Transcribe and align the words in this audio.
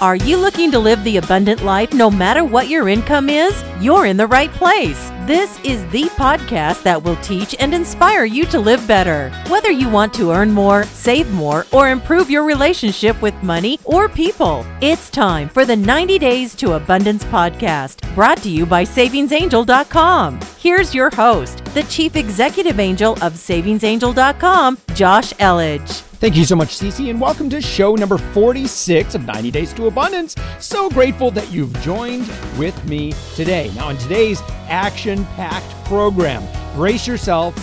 Are 0.00 0.14
you 0.14 0.36
looking 0.36 0.70
to 0.70 0.78
live 0.78 1.02
the 1.02 1.16
abundant 1.16 1.64
life 1.64 1.92
no 1.92 2.08
matter 2.08 2.44
what 2.44 2.68
your 2.68 2.88
income 2.88 3.28
is? 3.28 3.64
You're 3.80 4.06
in 4.06 4.16
the 4.16 4.28
right 4.28 4.50
place. 4.52 5.10
This 5.26 5.58
is 5.64 5.84
the 5.90 6.04
podcast 6.10 6.84
that 6.84 7.02
will 7.02 7.16
teach 7.16 7.56
and 7.58 7.74
inspire 7.74 8.24
you 8.24 8.44
to 8.46 8.60
live 8.60 8.86
better. 8.86 9.30
Whether 9.48 9.72
you 9.72 9.90
want 9.90 10.14
to 10.14 10.30
earn 10.30 10.52
more, 10.52 10.84
save 10.84 11.28
more, 11.32 11.66
or 11.72 11.88
improve 11.88 12.30
your 12.30 12.44
relationship 12.44 13.20
with 13.20 13.34
money 13.42 13.80
or 13.84 14.08
people, 14.08 14.64
it's 14.80 15.10
time 15.10 15.48
for 15.48 15.64
the 15.64 15.76
90 15.76 16.20
Days 16.20 16.54
to 16.56 16.74
Abundance 16.74 17.24
podcast, 17.24 18.14
brought 18.14 18.38
to 18.44 18.50
you 18.50 18.66
by 18.66 18.84
SavingsAngel.com. 18.84 20.38
Here's 20.58 20.94
your 20.94 21.10
host, 21.10 21.64
the 21.74 21.82
Chief 21.84 22.14
Executive 22.14 22.78
Angel 22.78 23.14
of 23.14 23.32
SavingsAngel.com, 23.32 24.78
Josh 24.94 25.32
Elledge. 25.34 26.07
Thank 26.20 26.34
you 26.34 26.44
so 26.44 26.56
much, 26.56 26.76
Cece, 26.76 27.10
and 27.10 27.20
welcome 27.20 27.48
to 27.50 27.60
show 27.60 27.94
number 27.94 28.18
46 28.18 29.14
of 29.14 29.24
90 29.24 29.52
Days 29.52 29.72
to 29.74 29.86
Abundance. 29.86 30.34
So 30.58 30.90
grateful 30.90 31.30
that 31.30 31.52
you've 31.52 31.72
joined 31.80 32.26
with 32.58 32.84
me 32.86 33.12
today. 33.36 33.70
Now, 33.76 33.90
in 33.90 33.98
today's 33.98 34.42
action 34.66 35.24
packed 35.36 35.72
program, 35.84 36.42
brace 36.74 37.06
yourself, 37.06 37.54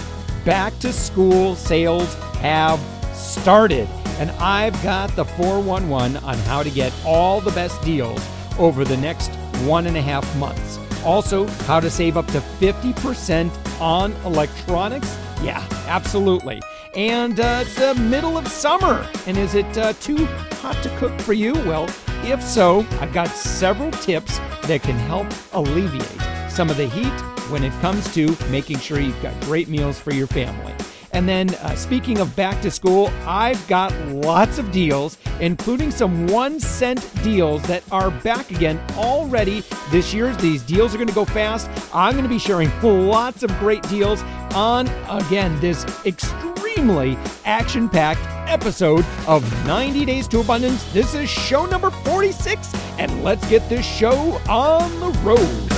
back 0.46 0.72
to 0.80 0.94
school 0.94 1.58
sales 1.58 2.14
have 2.36 2.80
started. 3.14 3.90
And 4.20 4.32
I've 4.32 4.82
got 4.82 5.14
the 5.18 5.26
411 5.26 6.24
on 6.24 6.38
how 6.46 6.64
to 6.64 6.70
get 6.70 6.94
all 7.06 7.42
the 7.42 7.52
best 7.52 7.82
deals 7.82 8.26
over 8.58 8.86
the 8.86 8.96
next 8.96 9.36
one 9.66 9.86
and 9.86 9.98
a 9.98 10.02
half 10.02 10.34
months. 10.38 10.80
Also, 11.04 11.46
how 11.66 11.82
to 11.82 11.90
save 11.90 12.16
up 12.16 12.28
to 12.28 12.40
50% 12.40 13.82
on 13.82 14.14
electronics. 14.24 15.14
Yeah, 15.44 15.68
absolutely. 15.88 16.62
And 16.96 17.40
uh, 17.40 17.64
it's 17.66 17.76
the 17.76 17.94
middle 17.96 18.38
of 18.38 18.48
summer. 18.48 19.08
And 19.28 19.38
is 19.38 19.54
it 19.54 19.78
uh, 19.78 19.94
too 19.94 20.26
hot 20.62 20.82
to 20.84 20.90
cook 20.98 21.20
for 21.22 21.34
you? 21.34 21.54
Well, 21.54 21.90
if 22.24 22.42
so, 22.42 22.86
I've 23.02 23.14
got 23.14 23.28
several 23.28 23.92
tips 23.92 24.38
that 24.64 24.82
can 24.82 24.96
help 24.96 25.28
alleviate 25.54 26.50
some 26.50 26.70
of 26.70 26.78
the 26.78 26.88
heat 26.88 27.12
when 27.52 27.64
it 27.64 27.74
comes 27.82 28.12
to 28.14 28.36
making 28.50 28.80
sure 28.80 29.00
you've 29.00 29.22
got 29.22 29.40
great 29.42 29.68
meals 29.68 30.00
for 30.00 30.14
your 30.14 30.28
family. 30.28 30.74
And 31.12 31.30
then, 31.30 31.54
uh, 31.56 31.76
speaking 31.76 32.20
of 32.20 32.36
back 32.36 32.62
to 32.62 32.72
school, 32.72 33.10
I've 33.26 33.66
got 33.68 33.94
lots 34.08 34.58
of 34.58 34.72
deals, 34.72 35.18
including 35.40 35.92
some 35.92 36.28
one 36.28 36.60
cent 36.60 37.10
deals 37.24 37.62
that 37.64 37.84
are 37.92 38.12
back 38.12 38.52
again 38.52 38.82
already 38.98 39.64
this 39.92 40.14
year. 40.14 40.36
These 40.36 40.64
deals 40.64 40.94
are 40.94 40.98
going 40.98 41.08
to 41.08 41.14
go 41.14 41.24
fast. 41.26 41.70
I'm 41.94 42.14
going 42.14 42.24
to 42.24 42.30
be 42.30 42.40
sharing 42.40 42.70
lots 42.82 43.44
of 43.44 43.50
great 43.60 43.84
deals 43.84 44.24
on, 44.56 44.88
again, 45.10 45.58
this 45.62 45.86
extreme 46.06 46.55
extremely 46.76 47.18
action 47.46 47.88
packed 47.88 48.20
episode 48.52 49.06
of 49.28 49.42
90 49.66 50.04
Days 50.04 50.28
to 50.28 50.42
Abundance. 50.42 50.84
This 50.92 51.16
is 51.16 51.30
show 51.30 51.66
number 51.66 51.90
46, 51.90 52.74
and 53.00 53.24
let's 53.24 53.48
get 53.50 53.68
this 53.70 53.86
show 53.86 54.42
on 54.50 54.92
the 55.00 55.18
road. 55.20 55.70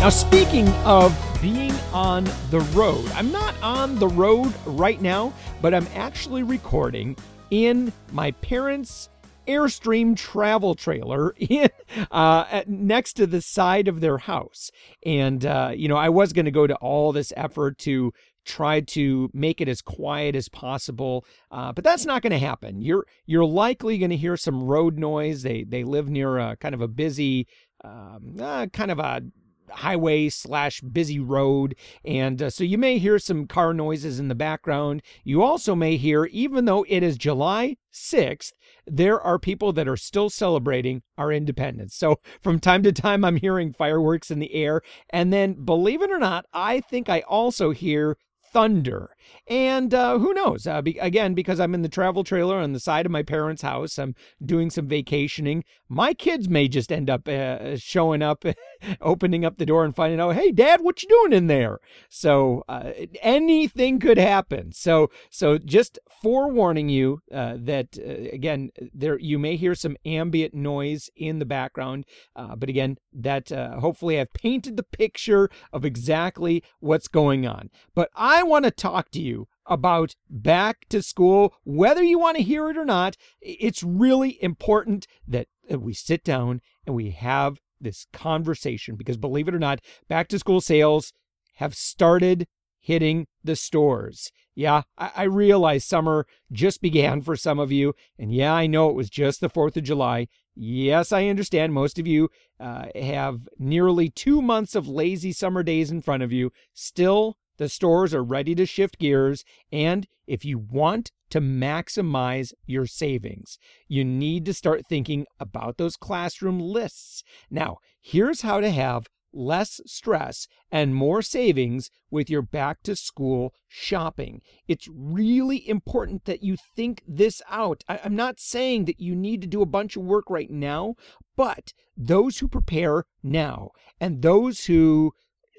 Now, 0.00 0.08
speaking 0.08 0.66
of 0.86 1.14
being 1.42 1.72
on 1.92 2.24
the 2.50 2.60
road, 2.72 3.06
I'm 3.14 3.30
not 3.30 3.54
on 3.62 3.98
the 3.98 4.08
road 4.08 4.54
right 4.64 5.00
now, 5.02 5.34
but 5.60 5.74
I'm 5.74 5.86
actually 5.94 6.42
recording 6.42 7.16
in 7.50 7.92
my 8.12 8.30
parents' 8.30 9.10
Airstream 9.46 10.16
travel 10.16 10.74
trailer 10.74 11.30
in 11.38 11.68
uh, 12.10 12.62
next 12.66 13.14
to 13.14 13.26
the 13.26 13.40
side 13.40 13.88
of 13.88 14.00
their 14.00 14.18
house. 14.18 14.70
And, 15.04 15.44
uh, 15.44 15.72
you 15.74 15.88
know, 15.88 15.96
I 15.96 16.08
was 16.08 16.32
going 16.32 16.44
to 16.44 16.50
go 16.50 16.66
to 16.66 16.74
all 16.76 17.12
this 17.12 17.32
effort 17.36 17.78
to 17.78 18.12
try 18.44 18.80
to 18.80 19.28
make 19.34 19.60
it 19.60 19.68
as 19.68 19.82
quiet 19.82 20.36
as 20.36 20.48
possible, 20.48 21.26
uh, 21.50 21.72
but 21.72 21.84
that's 21.84 22.06
not 22.06 22.22
going 22.22 22.32
to 22.32 22.38
happen. 22.38 22.80
You're 22.80 23.04
you're 23.26 23.44
likely 23.44 23.98
going 23.98 24.10
to 24.10 24.16
hear 24.16 24.36
some 24.36 24.62
road 24.62 24.98
noise. 24.98 25.42
They 25.42 25.64
they 25.64 25.82
live 25.84 26.08
near 26.08 26.38
a 26.38 26.56
kind 26.56 26.74
of 26.74 26.80
a 26.80 26.88
busy, 26.88 27.48
um, 27.82 28.36
uh, 28.40 28.66
kind 28.72 28.90
of 28.90 28.98
a 29.00 29.22
highway 29.70 30.28
slash 30.28 30.80
busy 30.80 31.18
road. 31.18 31.76
And 32.04 32.42
uh, 32.42 32.50
so 32.50 32.64
you 32.64 32.78
may 32.78 32.98
hear 32.98 33.18
some 33.18 33.46
car 33.46 33.72
noises 33.72 34.18
in 34.18 34.28
the 34.28 34.34
background. 34.34 35.02
You 35.24 35.42
also 35.42 35.74
may 35.74 35.96
hear, 35.96 36.24
even 36.26 36.64
though 36.64 36.84
it 36.88 37.02
is 37.02 37.16
July 37.16 37.76
6th, 37.92 38.52
there 38.86 39.20
are 39.20 39.38
people 39.38 39.72
that 39.72 39.88
are 39.88 39.96
still 39.96 40.30
celebrating 40.30 41.02
our 41.18 41.32
independence. 41.32 41.94
So 41.96 42.20
from 42.40 42.60
time 42.60 42.82
to 42.84 42.92
time, 42.92 43.24
I'm 43.24 43.36
hearing 43.36 43.72
fireworks 43.72 44.30
in 44.30 44.38
the 44.38 44.54
air. 44.54 44.82
And 45.10 45.32
then, 45.32 45.64
believe 45.64 46.02
it 46.02 46.10
or 46.10 46.18
not, 46.18 46.46
I 46.52 46.80
think 46.80 47.08
I 47.08 47.20
also 47.20 47.70
hear 47.70 48.16
thunder. 48.52 49.16
And 49.48 49.94
uh, 49.94 50.18
who 50.18 50.34
knows? 50.34 50.66
Uh, 50.66 50.82
be- 50.82 50.98
again, 50.98 51.34
because 51.34 51.60
I'm 51.60 51.74
in 51.74 51.82
the 51.82 51.88
travel 51.88 52.24
trailer 52.24 52.56
on 52.56 52.72
the 52.72 52.80
side 52.80 53.06
of 53.06 53.12
my 53.12 53.22
parents' 53.22 53.62
house, 53.62 53.98
I'm 53.98 54.14
doing 54.44 54.70
some 54.70 54.88
vacationing. 54.88 55.64
My 55.88 56.14
kids 56.14 56.48
may 56.48 56.66
just 56.66 56.90
end 56.90 57.08
up 57.08 57.28
uh, 57.28 57.76
showing 57.76 58.22
up, 58.22 58.44
opening 59.00 59.44
up 59.44 59.58
the 59.58 59.66
door 59.66 59.84
and 59.84 59.94
finding 59.94 60.20
out, 60.20 60.34
"Hey, 60.34 60.50
Dad, 60.50 60.80
what 60.80 61.02
you 61.02 61.08
doing 61.08 61.32
in 61.32 61.46
there?" 61.46 61.78
So 62.08 62.64
uh, 62.68 62.90
anything 63.22 64.00
could 64.00 64.18
happen. 64.18 64.72
So, 64.72 65.10
so 65.30 65.58
just 65.58 65.98
forewarning 66.22 66.88
you 66.88 67.20
uh, 67.32 67.54
that 67.58 67.98
uh, 67.98 68.34
again, 68.34 68.70
there 68.92 69.18
you 69.18 69.38
may 69.38 69.56
hear 69.56 69.74
some 69.76 69.96
ambient 70.04 70.54
noise 70.54 71.08
in 71.14 71.38
the 71.38 71.44
background, 71.44 72.04
but 72.34 72.68
again, 72.68 72.96
that 73.12 73.50
hopefully 73.50 74.18
I've 74.18 74.32
painted 74.32 74.76
the 74.76 74.82
picture 74.82 75.48
of 75.72 75.84
exactly 75.84 76.64
what's 76.80 77.08
going 77.08 77.46
on. 77.46 77.70
But 77.94 78.10
I 78.16 78.35
want 78.42 78.64
to 78.64 78.70
talk 78.70 79.10
to 79.10 79.20
you 79.20 79.48
about 79.66 80.14
back 80.30 80.88
to 80.88 81.02
school, 81.02 81.54
whether 81.64 82.02
you 82.02 82.18
want 82.18 82.36
to 82.36 82.42
hear 82.42 82.70
it 82.70 82.76
or 82.76 82.84
not. 82.84 83.16
It's 83.40 83.82
really 83.82 84.42
important 84.42 85.06
that 85.26 85.48
we 85.70 85.94
sit 85.94 86.24
down 86.24 86.60
and 86.86 86.94
we 86.94 87.10
have 87.10 87.60
this 87.80 88.06
conversation 88.12 88.96
because 88.96 89.16
believe 89.16 89.48
it 89.48 89.54
or 89.54 89.58
not, 89.58 89.80
back 90.08 90.28
to 90.28 90.38
school 90.38 90.60
sales 90.60 91.12
have 91.56 91.74
started 91.74 92.46
hitting 92.78 93.26
the 93.42 93.56
stores. 93.56 94.30
Yeah, 94.54 94.82
I, 94.96 95.10
I 95.16 95.22
realize 95.24 95.84
summer 95.84 96.26
just 96.52 96.80
began 96.80 97.20
for 97.20 97.36
some 97.36 97.58
of 97.58 97.72
you. 97.72 97.94
And 98.18 98.32
yeah, 98.32 98.54
I 98.54 98.66
know 98.66 98.88
it 98.88 98.94
was 98.94 99.10
just 99.10 99.40
the 99.40 99.50
4th 99.50 99.76
of 99.76 99.82
July. 99.82 100.28
Yes, 100.54 101.12
I 101.12 101.26
understand 101.26 101.74
most 101.74 101.98
of 101.98 102.06
you 102.06 102.30
uh, 102.58 102.86
have 102.94 103.48
nearly 103.58 104.08
two 104.08 104.40
months 104.40 104.74
of 104.74 104.88
lazy 104.88 105.32
summer 105.32 105.62
days 105.62 105.90
in 105.90 106.00
front 106.00 106.22
of 106.22 106.32
you. 106.32 106.52
Still, 106.72 107.36
the 107.58 107.68
stores 107.68 108.14
are 108.14 108.24
ready 108.24 108.54
to 108.54 108.66
shift 108.66 108.98
gears. 108.98 109.44
And 109.72 110.06
if 110.26 110.44
you 110.44 110.58
want 110.58 111.12
to 111.30 111.40
maximize 111.40 112.52
your 112.66 112.86
savings, 112.86 113.58
you 113.88 114.04
need 114.04 114.44
to 114.46 114.54
start 114.54 114.86
thinking 114.86 115.26
about 115.40 115.76
those 115.76 115.96
classroom 115.96 116.60
lists. 116.60 117.22
Now, 117.50 117.78
here's 118.00 118.42
how 118.42 118.60
to 118.60 118.70
have 118.70 119.06
less 119.36 119.80
stress 119.86 120.48
and 120.70 120.94
more 120.94 121.22
savings 121.22 121.90
with 122.10 122.30
your 122.30 122.42
back 122.42 122.82
to 122.82 122.96
school 122.96 123.52
shopping. 123.68 124.40
It's 124.66 124.88
really 124.92 125.68
important 125.68 126.24
that 126.24 126.42
you 126.42 126.56
think 126.74 127.02
this 127.06 127.42
out. 127.48 127.84
I, 127.88 128.00
am 128.02 128.16
not 128.16 128.40
saying 128.40 128.86
that 128.86 129.00
you 129.00 129.14
need 129.14 129.42
to 129.42 129.46
do 129.46 129.62
a 129.62 129.66
bunch 129.66 129.96
of 129.96 130.02
work 130.02 130.30
right 130.30 130.50
now, 130.50 130.94
but 131.36 131.72
those 131.96 132.38
who 132.38 132.48
prepare 132.48 133.04
now 133.22 133.70
and 134.00 134.22
those 134.22 134.66
who 134.66 135.12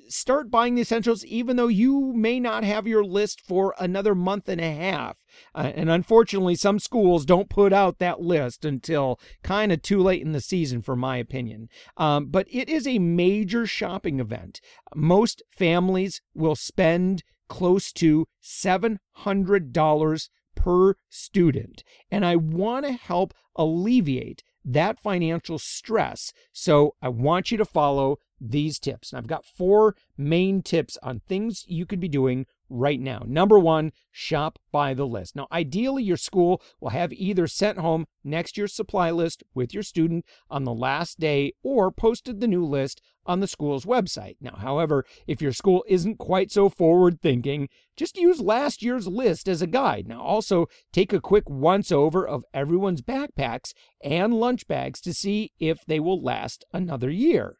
start 0.09 0.49
buying 0.51 0.75
the 0.75 0.81
essentials 0.81 1.25
even 1.25 1.55
though 1.55 1.67
you 1.67 2.13
may 2.13 2.39
not 2.39 2.63
have 2.63 2.87
your 2.87 3.03
list 3.03 3.41
for 3.41 3.75
another 3.79 4.15
month 4.15 4.47
and 4.49 4.61
a 4.61 4.71
half. 4.71 5.17
Uh, 5.53 5.71
and 5.75 5.89
unfortunately, 5.89 6.55
some 6.55 6.79
schools 6.79 7.25
don't 7.25 7.49
put 7.49 7.73
out 7.73 7.99
that 7.99 8.21
list 8.21 8.65
until 8.65 9.19
kind 9.43 9.71
of 9.71 9.81
too 9.81 10.01
late 10.01 10.21
in 10.21 10.31
the 10.31 10.41
season, 10.41 10.81
for 10.81 10.95
my 10.95 11.17
opinion. 11.17 11.69
Um, 11.97 12.27
but 12.27 12.47
it 12.49 12.69
is 12.69 12.87
a 12.87 12.99
major 12.99 13.65
shopping 13.65 14.19
event. 14.19 14.61
Most 14.95 15.43
families 15.51 16.21
will 16.33 16.55
spend 16.55 17.23
close 17.47 17.91
to 17.93 18.27
$700 18.43 20.29
per 20.55 20.95
student. 21.09 21.83
And 22.11 22.25
I 22.25 22.35
want 22.35 22.85
to 22.85 22.93
help 22.93 23.33
alleviate 23.55 24.43
that 24.65 24.99
financial 24.99 25.57
stress. 25.57 26.33
So 26.51 26.95
I 27.01 27.09
want 27.09 27.51
you 27.51 27.57
to 27.57 27.65
follow 27.65 28.17
these 28.39 28.79
tips. 28.79 29.11
And 29.11 29.17
I've 29.17 29.27
got 29.27 29.45
four 29.45 29.95
main 30.17 30.61
tips 30.61 30.97
on 31.01 31.21
things 31.27 31.65
you 31.67 31.85
could 31.85 31.99
be 31.99 32.07
doing 32.07 32.45
right 32.69 32.99
now. 32.99 33.23
Number 33.25 33.57
one, 33.57 33.91
shop 34.11 34.59
by 34.71 34.93
the 34.93 35.07
list. 35.07 35.35
Now, 35.35 35.47
ideally, 35.51 36.03
your 36.03 36.17
school 36.17 36.61
will 36.79 36.89
have 36.89 37.13
either 37.13 37.47
sent 37.47 37.79
home 37.79 38.07
next 38.23 38.57
year's 38.57 38.73
supply 38.73 39.11
list 39.11 39.43
with 39.53 39.73
your 39.73 39.83
student 39.83 40.25
on 40.49 40.63
the 40.63 40.73
last 40.73 41.19
day 41.19 41.53
or 41.63 41.91
posted 41.91 42.39
the 42.39 42.47
new 42.47 42.65
list 42.65 43.01
on 43.25 43.39
the 43.41 43.47
school's 43.47 43.85
website. 43.85 44.37
Now, 44.39 44.55
however, 44.55 45.05
if 45.27 45.41
your 45.41 45.51
school 45.51 45.83
isn't 45.87 46.17
quite 46.17 46.51
so 46.51 46.69
forward 46.69 47.21
thinking, 47.21 47.67
just 47.95 48.17
use 48.17 48.39
last 48.39 48.81
year's 48.81 49.07
list 49.07 49.49
as 49.49 49.61
a 49.61 49.67
guide. 49.67 50.07
Now, 50.07 50.21
also 50.21 50.67
take 50.93 51.11
a 51.11 51.19
quick 51.19 51.49
once 51.49 51.91
over 51.91 52.25
of 52.25 52.45
everyone's 52.53 53.01
backpacks 53.01 53.73
and 54.01 54.33
lunch 54.33 54.67
bags 54.67 55.01
to 55.01 55.13
see 55.13 55.51
if 55.59 55.79
they 55.87 55.99
will 55.99 56.21
last 56.21 56.63
another 56.71 57.09
year. 57.09 57.57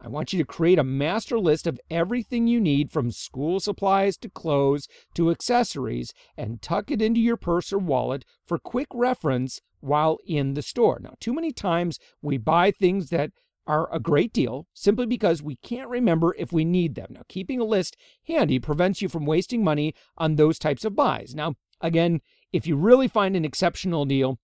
I 0.00 0.08
want 0.08 0.32
you 0.32 0.38
to 0.38 0.44
create 0.44 0.78
a 0.78 0.84
master 0.84 1.38
list 1.38 1.66
of 1.66 1.80
everything 1.90 2.46
you 2.46 2.60
need 2.60 2.90
from 2.90 3.10
school 3.10 3.58
supplies 3.58 4.16
to 4.18 4.28
clothes 4.28 4.86
to 5.14 5.30
accessories 5.30 6.12
and 6.36 6.62
tuck 6.62 6.90
it 6.90 7.02
into 7.02 7.20
your 7.20 7.36
purse 7.36 7.72
or 7.72 7.78
wallet 7.78 8.24
for 8.46 8.58
quick 8.58 8.88
reference 8.94 9.60
while 9.80 10.18
in 10.26 10.54
the 10.54 10.62
store. 10.62 10.98
Now, 11.02 11.14
too 11.20 11.34
many 11.34 11.52
times 11.52 11.98
we 12.22 12.38
buy 12.38 12.70
things 12.70 13.10
that 13.10 13.32
are 13.66 13.92
a 13.92 14.00
great 14.00 14.32
deal 14.32 14.66
simply 14.72 15.04
because 15.04 15.42
we 15.42 15.56
can't 15.56 15.90
remember 15.90 16.34
if 16.38 16.52
we 16.52 16.64
need 16.64 16.94
them. 16.94 17.08
Now, 17.10 17.22
keeping 17.28 17.60
a 17.60 17.64
list 17.64 17.96
handy 18.26 18.58
prevents 18.58 19.02
you 19.02 19.08
from 19.08 19.26
wasting 19.26 19.62
money 19.62 19.94
on 20.16 20.36
those 20.36 20.58
types 20.58 20.84
of 20.84 20.96
buys. 20.96 21.34
Now, 21.34 21.54
again, 21.80 22.20
if 22.52 22.66
you 22.66 22.76
really 22.76 23.08
find 23.08 23.36
an 23.36 23.44
exceptional 23.44 24.06
deal 24.06 24.38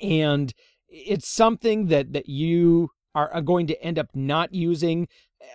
and 0.00 0.52
it's 0.88 1.28
something 1.28 1.86
that 1.86 2.12
that 2.12 2.28
you 2.28 2.90
are 3.14 3.40
going 3.40 3.66
to 3.68 3.82
end 3.82 3.98
up 3.98 4.08
not 4.14 4.52
using, 4.52 5.08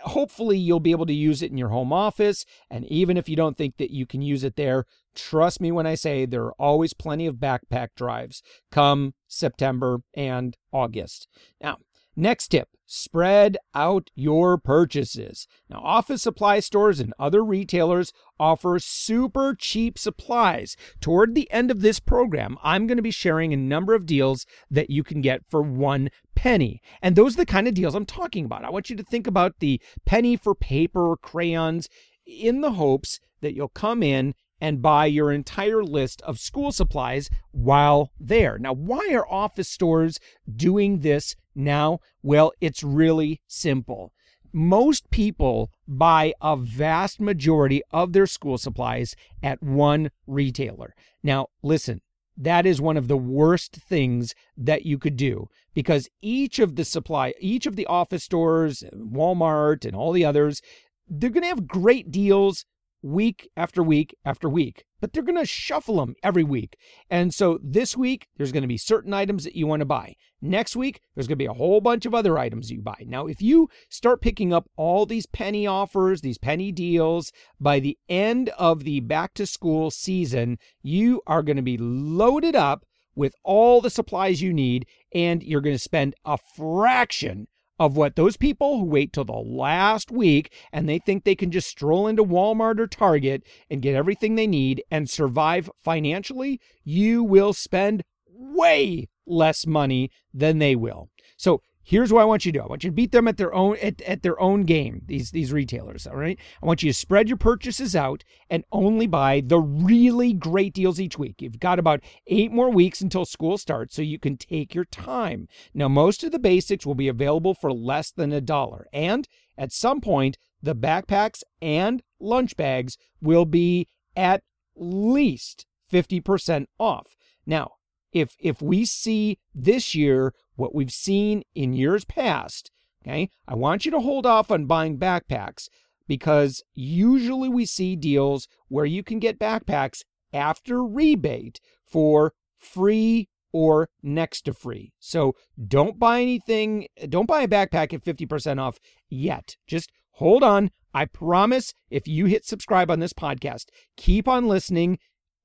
hopefully 0.04 0.58
you'll 0.58 0.80
be 0.80 0.92
able 0.92 1.06
to 1.06 1.14
use 1.14 1.42
it 1.42 1.52
in 1.52 1.58
your 1.58 1.70
home 1.70 1.92
office 1.92 2.46
and 2.70 2.86
even 2.86 3.18
if 3.18 3.28
you 3.28 3.36
don't 3.36 3.58
think 3.58 3.78
that 3.78 3.92
you 3.92 4.06
can 4.06 4.22
use 4.22 4.44
it 4.44 4.56
there, 4.56 4.86
trust 5.16 5.60
me 5.60 5.72
when 5.72 5.86
I 5.86 5.96
say 5.96 6.26
there 6.26 6.46
are 6.46 6.56
always 6.60 6.94
plenty 6.94 7.26
of 7.26 7.36
backpack 7.36 7.90
drives 7.96 8.42
come 8.72 9.14
September 9.28 10.00
and 10.14 10.56
August. 10.72 11.28
Now, 11.62 11.78
next 12.16 12.50
tip 12.50 12.70
Spread 12.92 13.56
out 13.76 14.10
your 14.16 14.58
purchases. 14.58 15.48
Now, 15.70 15.80
office 15.84 16.24
supply 16.24 16.60
stores 16.60 17.00
and 17.00 17.14
other 17.20 17.44
retailers 17.46 18.12
offer 18.40 18.80
super 18.80 19.54
cheap 19.54 20.00
supplies. 20.00 20.76
Toward 21.00 21.36
the 21.36 21.48
end 21.52 21.70
of 21.70 21.82
this 21.82 22.00
program, 22.00 22.58
I'm 22.64 22.88
going 22.88 22.98
to 22.98 23.04
be 23.04 23.12
sharing 23.12 23.54
a 23.54 23.58
number 23.58 23.94
of 23.94 24.08
deals 24.08 24.48
that 24.72 24.90
you 24.90 25.04
can 25.04 25.22
get 25.22 25.44
for 25.52 25.62
one 25.62 26.10
penny. 26.34 26.82
And 27.00 27.16
those 27.16 27.36
are 27.36 27.38
the 27.38 27.46
kind 27.46 27.68
of 27.68 27.76
deals 27.76 27.94
I'm 27.94 28.08
talking 28.08 28.46
about. 28.46 28.66
I 28.66 28.72
want 28.72 28.90
you 28.90 28.96
to 28.96 29.04
think 29.04 29.28
about 29.28 29.60
the 29.60 29.80
penny 30.08 30.36
for 30.36 30.56
paper 30.56 31.12
or 31.12 31.16
crayons 31.16 31.90
in 32.26 32.62
the 32.62 32.72
hopes 32.72 33.20
that 33.42 33.54
you'll 33.54 33.68
come 33.68 34.02
in 34.02 34.34
and 34.60 34.82
buy 34.82 35.06
your 35.06 35.32
entire 35.32 35.84
list 35.84 36.24
of 36.24 36.40
school 36.40 36.72
supplies 36.72 37.30
while 37.52 38.12
there. 38.20 38.58
Now, 38.58 38.74
why 38.74 39.10
are 39.14 39.30
office 39.30 39.70
stores 39.70 40.20
doing 40.52 41.02
this 41.02 41.36
now? 41.60 42.00
Well, 42.24 42.54
it's 42.60 42.84
really 42.84 43.42
simple. 43.48 44.12
Most 44.52 45.12
people 45.12 45.70
buy 45.88 46.34
a 46.42 46.58
vast 46.58 47.20
majority 47.20 47.84
of 47.92 48.14
their 48.14 48.26
school 48.26 48.58
supplies 48.58 49.16
at 49.44 49.62
one 49.62 50.10
retailer. 50.26 50.96
Now, 51.22 51.48
listen, 51.62 52.02
that 52.36 52.66
is 52.66 52.82
one 52.82 52.98
of 52.98 53.08
the 53.08 53.18
worst 53.18 53.76
things 53.76 54.34
that 54.58 54.86
you 54.86 54.98
could 54.98 55.18
do 55.18 55.50
because 55.74 56.10
each 56.22 56.58
of 56.58 56.78
the 56.78 56.86
supply, 56.86 57.34
each 57.40 57.66
of 57.66 57.76
the 57.76 57.86
office 57.86 58.24
stores, 58.24 58.84
Walmart, 58.96 59.86
and 59.86 59.96
all 59.96 60.12
the 60.12 60.26
others, 60.26 60.62
they're 61.08 61.30
going 61.30 61.44
to 61.44 61.50
have 61.50 61.68
great 61.68 62.10
deals 62.12 62.66
week 63.02 63.50
after 63.56 63.82
week 63.82 64.16
after 64.26 64.50
week, 64.50 64.86
but 65.00 65.14
they're 65.14 65.24
going 65.24 65.38
to 65.38 65.46
shuffle 65.46 65.98
them 65.98 66.16
every 66.24 66.44
week. 66.44 66.78
And 67.10 67.34
so 67.34 67.60
this 67.64 67.96
week, 67.96 68.28
there's 68.38 68.52
going 68.52 68.64
to 68.64 68.68
be 68.68 68.78
certain 68.78 69.14
items 69.14 69.44
that 69.44 69.56
you 69.56 69.68
want 69.68 69.82
to 69.82 69.86
buy. 69.86 70.16
Next 70.42 70.76
week, 70.76 71.02
there's 71.16 71.28
going 71.28 71.38
to 71.38 71.44
be 71.44 71.46
a 71.46 71.54
whole 71.54 71.82
bunch 71.82 72.06
of 72.06 72.16
other 72.16 72.38
items 72.38 72.72
you 72.72 72.82
buy. 72.82 73.04
Now, 73.06 73.28
if 73.28 73.42
you 73.42 73.70
start 73.90 74.22
picking 74.22 74.54
up 74.54 74.70
all 74.76 75.06
these 75.06 75.26
penny 75.26 75.68
offers, 75.68 76.22
these 76.22 76.38
penny 76.38 76.72
deals, 76.72 77.32
by 77.60 77.80
the 77.80 77.98
end 78.08 78.50
of 78.58 78.84
the 78.84 79.00
back 79.02 79.34
to 79.36 79.46
school 79.46 79.92
season, 79.92 80.58
you 80.82 81.22
are 81.28 81.44
going 81.44 81.58
to 81.58 81.62
be 81.62 81.78
loaded 81.78 82.56
up 82.56 82.86
with 83.16 83.36
all 83.44 83.82
the 83.82 83.90
supplies 83.90 84.42
you 84.42 84.54
need, 84.54 84.86
and 85.14 85.44
you're 85.44 85.62
going 85.62 85.76
to 85.76 85.80
spend 85.80 86.16
a 86.24 86.38
fraction 86.56 87.48
of 87.80 87.96
what 87.96 88.16
those 88.16 88.38
people 88.38 88.80
who 88.80 88.86
wait 88.86 89.14
till 89.14 89.26
the 89.26 89.32
last 89.32 90.12
week 90.12 90.54
and 90.72 90.88
they 90.88 91.00
think 91.00 91.24
they 91.24 91.36
can 91.36 91.50
just 91.50 91.70
stroll 91.70 92.08
into 92.08 92.24
Walmart 92.24 92.80
or 92.80 92.88
Target 92.88 93.44
and 93.70 93.82
get 93.82 93.96
everything 93.96 94.36
they 94.36 94.48
need 94.48 94.84
and 94.92 95.10
survive 95.10 95.70
financially, 95.82 96.60
you 96.84 97.24
will 97.24 97.54
spend 97.54 98.04
way 98.28 99.08
less 99.26 99.66
money 99.66 100.12
than 100.34 100.60
they 100.60 100.76
will. 100.76 101.10
So 101.38 101.62
Here's 101.90 102.14
what 102.14 102.22
I 102.22 102.26
want 102.26 102.46
you 102.46 102.52
to 102.52 102.60
do. 102.60 102.64
I 102.64 102.68
want 102.68 102.84
you 102.84 102.92
to 102.92 102.96
beat 102.96 103.12
them 103.12 103.28
at 103.28 103.38
their 103.38 103.52
own 103.52 103.76
at, 103.82 104.00
at 104.04 104.22
their 104.22 104.40
own 104.40 104.62
game, 104.62 105.02
these 105.08 105.32
these 105.32 105.52
retailers, 105.52 106.06
all 106.06 106.18
right? 106.18 106.38
I 106.62 106.66
want 106.68 106.84
you 106.84 106.92
to 106.92 106.94
spread 106.94 107.28
your 107.28 107.38
purchases 107.38 107.96
out 107.96 108.24
and 108.48 108.64
only 108.72 109.08
buy 109.08 109.42
the 109.44 109.58
really 109.58 110.34
great 110.34 110.76
deals 110.76 111.00
each 111.00 111.18
week. 111.18 111.42
You've 111.42 111.60
got 111.60 111.80
about 111.80 112.02
8 112.28 112.52
more 112.52 112.70
weeks 112.70 113.02
until 113.02 113.26
school 113.26 113.58
starts 113.58 113.96
so 113.96 114.04
you 114.04 114.20
can 114.20 114.38
take 114.38 114.76
your 114.76 114.86
time. 114.86 115.48
Now, 115.74 115.88
most 115.88 116.24
of 116.24 116.32
the 116.32 116.38
basics 116.38 116.86
will 116.86 116.94
be 116.94 117.08
available 117.08 117.56
for 117.56 117.74
less 117.74 118.12
than 118.12 118.32
a 118.32 118.40
dollar. 118.40 118.86
And 118.94 119.28
at 119.58 119.74
some 119.74 120.00
point, 120.00 120.38
the 120.62 120.76
backpacks 120.76 121.42
and 121.60 122.04
lunch 122.20 122.56
bags 122.56 123.00
will 123.20 123.46
be 123.46 123.88
at 124.16 124.44
least 124.76 125.66
50% 125.92 126.68
off. 126.78 127.16
Now, 127.48 127.72
if 128.12 128.36
if 128.40 128.62
we 128.62 128.86
see 128.86 129.40
this 129.54 129.94
year 129.94 130.34
what 130.60 130.76
we've 130.76 130.92
seen 130.92 131.44
in 131.56 131.74
years 131.74 132.06
past, 132.06 132.72
okay, 133.04 133.30
I 133.48 133.56
want 133.56 133.86
you 133.86 133.92
to 133.92 134.00
hold 134.00 134.26
off 134.26 134.52
on 134.52 134.66
buying 134.66 134.98
backpacks 134.98 135.68
because 136.08 136.64
usually 136.74 137.50
we 137.50 137.66
see 137.66 137.96
deals 137.96 138.48
where 138.68 138.86
you 138.86 139.04
can 139.04 139.20
get 139.20 139.40
backpacks 139.40 140.02
after 140.34 140.84
rebate 140.84 141.60
for 141.86 142.34
free 142.58 143.30
or 143.52 143.90
next 144.04 144.42
to 144.42 144.54
free. 144.54 144.92
So 145.00 145.34
don't 145.68 145.98
buy 145.98 146.22
anything, 146.22 146.88
don't 147.08 147.28
buy 147.28 147.44
a 147.44 147.48
backpack 147.48 147.94
at 147.94 148.04
50% 148.04 148.60
off 148.60 148.80
yet. 149.10 149.56
Just 149.66 149.92
hold 150.14 150.44
on. 150.44 150.72
I 150.94 151.06
promise 151.06 151.74
if 151.92 152.08
you 152.08 152.26
hit 152.26 152.46
subscribe 152.46 152.90
on 152.90 153.00
this 153.00 153.14
podcast, 153.14 153.66
keep 153.96 154.28
on 154.28 154.48
listening. 154.48 154.98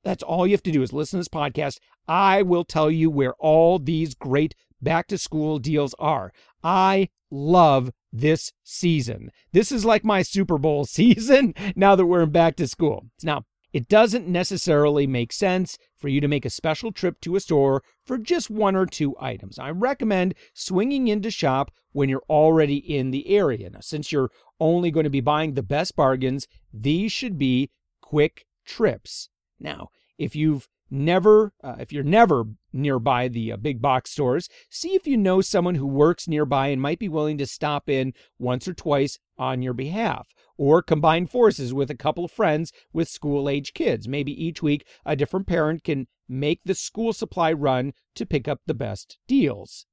That's 0.04 0.22
all 0.22 0.46
you 0.46 0.52
have 0.52 0.62
to 0.64 0.70
do 0.70 0.82
is 0.82 0.92
listen 0.92 1.18
to 1.18 1.20
this 1.20 1.28
podcast. 1.28 1.78
I 2.06 2.42
will 2.42 2.64
tell 2.64 2.90
you 2.90 3.10
where 3.10 3.34
all 3.34 3.78
these 3.78 4.14
great 4.14 4.54
back 4.80 5.08
to 5.08 5.18
school 5.18 5.58
deals 5.58 5.94
are. 5.98 6.32
I 6.62 7.08
love 7.30 7.90
this 8.12 8.52
season. 8.62 9.30
This 9.52 9.72
is 9.72 9.84
like 9.84 10.04
my 10.04 10.22
Super 10.22 10.58
Bowl 10.58 10.84
season 10.84 11.54
now 11.74 11.96
that 11.96 12.06
we're 12.06 12.22
in 12.22 12.30
back 12.30 12.56
to 12.56 12.68
school. 12.68 13.06
Now, 13.22 13.44
it 13.72 13.88
doesn't 13.88 14.28
necessarily 14.28 15.04
make 15.04 15.32
sense 15.32 15.78
for 15.96 16.06
you 16.06 16.20
to 16.20 16.28
make 16.28 16.44
a 16.44 16.50
special 16.50 16.92
trip 16.92 17.20
to 17.22 17.34
a 17.34 17.40
store 17.40 17.82
for 18.06 18.18
just 18.18 18.48
one 18.48 18.76
or 18.76 18.86
two 18.86 19.16
items. 19.18 19.58
I 19.58 19.70
recommend 19.70 20.36
swinging 20.52 21.08
into 21.08 21.28
shop 21.28 21.72
when 21.90 22.08
you're 22.08 22.22
already 22.30 22.76
in 22.76 23.10
the 23.10 23.28
area. 23.28 23.70
Now, 23.70 23.80
since 23.80 24.12
you're 24.12 24.30
only 24.60 24.92
going 24.92 25.04
to 25.04 25.10
be 25.10 25.20
buying 25.20 25.54
the 25.54 25.62
best 25.64 25.96
bargains, 25.96 26.46
these 26.72 27.10
should 27.10 27.36
be 27.36 27.70
quick 28.00 28.46
trips. 28.64 29.28
Now, 29.58 29.88
if 30.18 30.36
you've 30.36 30.68
never 30.90 31.52
uh, 31.62 31.76
if 31.78 31.92
you're 31.92 32.04
never 32.04 32.44
nearby 32.72 33.26
the 33.26 33.52
uh, 33.52 33.56
big 33.56 33.80
box 33.80 34.10
stores 34.10 34.48
see 34.70 34.94
if 34.94 35.06
you 35.06 35.16
know 35.16 35.40
someone 35.40 35.74
who 35.74 35.86
works 35.86 36.28
nearby 36.28 36.68
and 36.68 36.80
might 36.80 36.98
be 36.98 37.08
willing 37.08 37.38
to 37.38 37.46
stop 37.46 37.88
in 37.88 38.12
once 38.38 38.68
or 38.68 38.74
twice 38.74 39.18
on 39.38 39.62
your 39.62 39.72
behalf 39.72 40.28
or 40.56 40.82
combine 40.82 41.26
forces 41.26 41.72
with 41.72 41.90
a 41.90 41.96
couple 41.96 42.24
of 42.24 42.30
friends 42.30 42.70
with 42.92 43.08
school 43.08 43.48
age 43.48 43.72
kids 43.72 44.06
maybe 44.06 44.32
each 44.44 44.62
week 44.62 44.86
a 45.06 45.16
different 45.16 45.46
parent 45.46 45.82
can 45.82 46.06
make 46.28 46.62
the 46.64 46.74
school 46.74 47.12
supply 47.12 47.52
run 47.52 47.92
to 48.14 48.26
pick 48.26 48.46
up 48.46 48.60
the 48.66 48.74
best 48.74 49.18
deals 49.26 49.86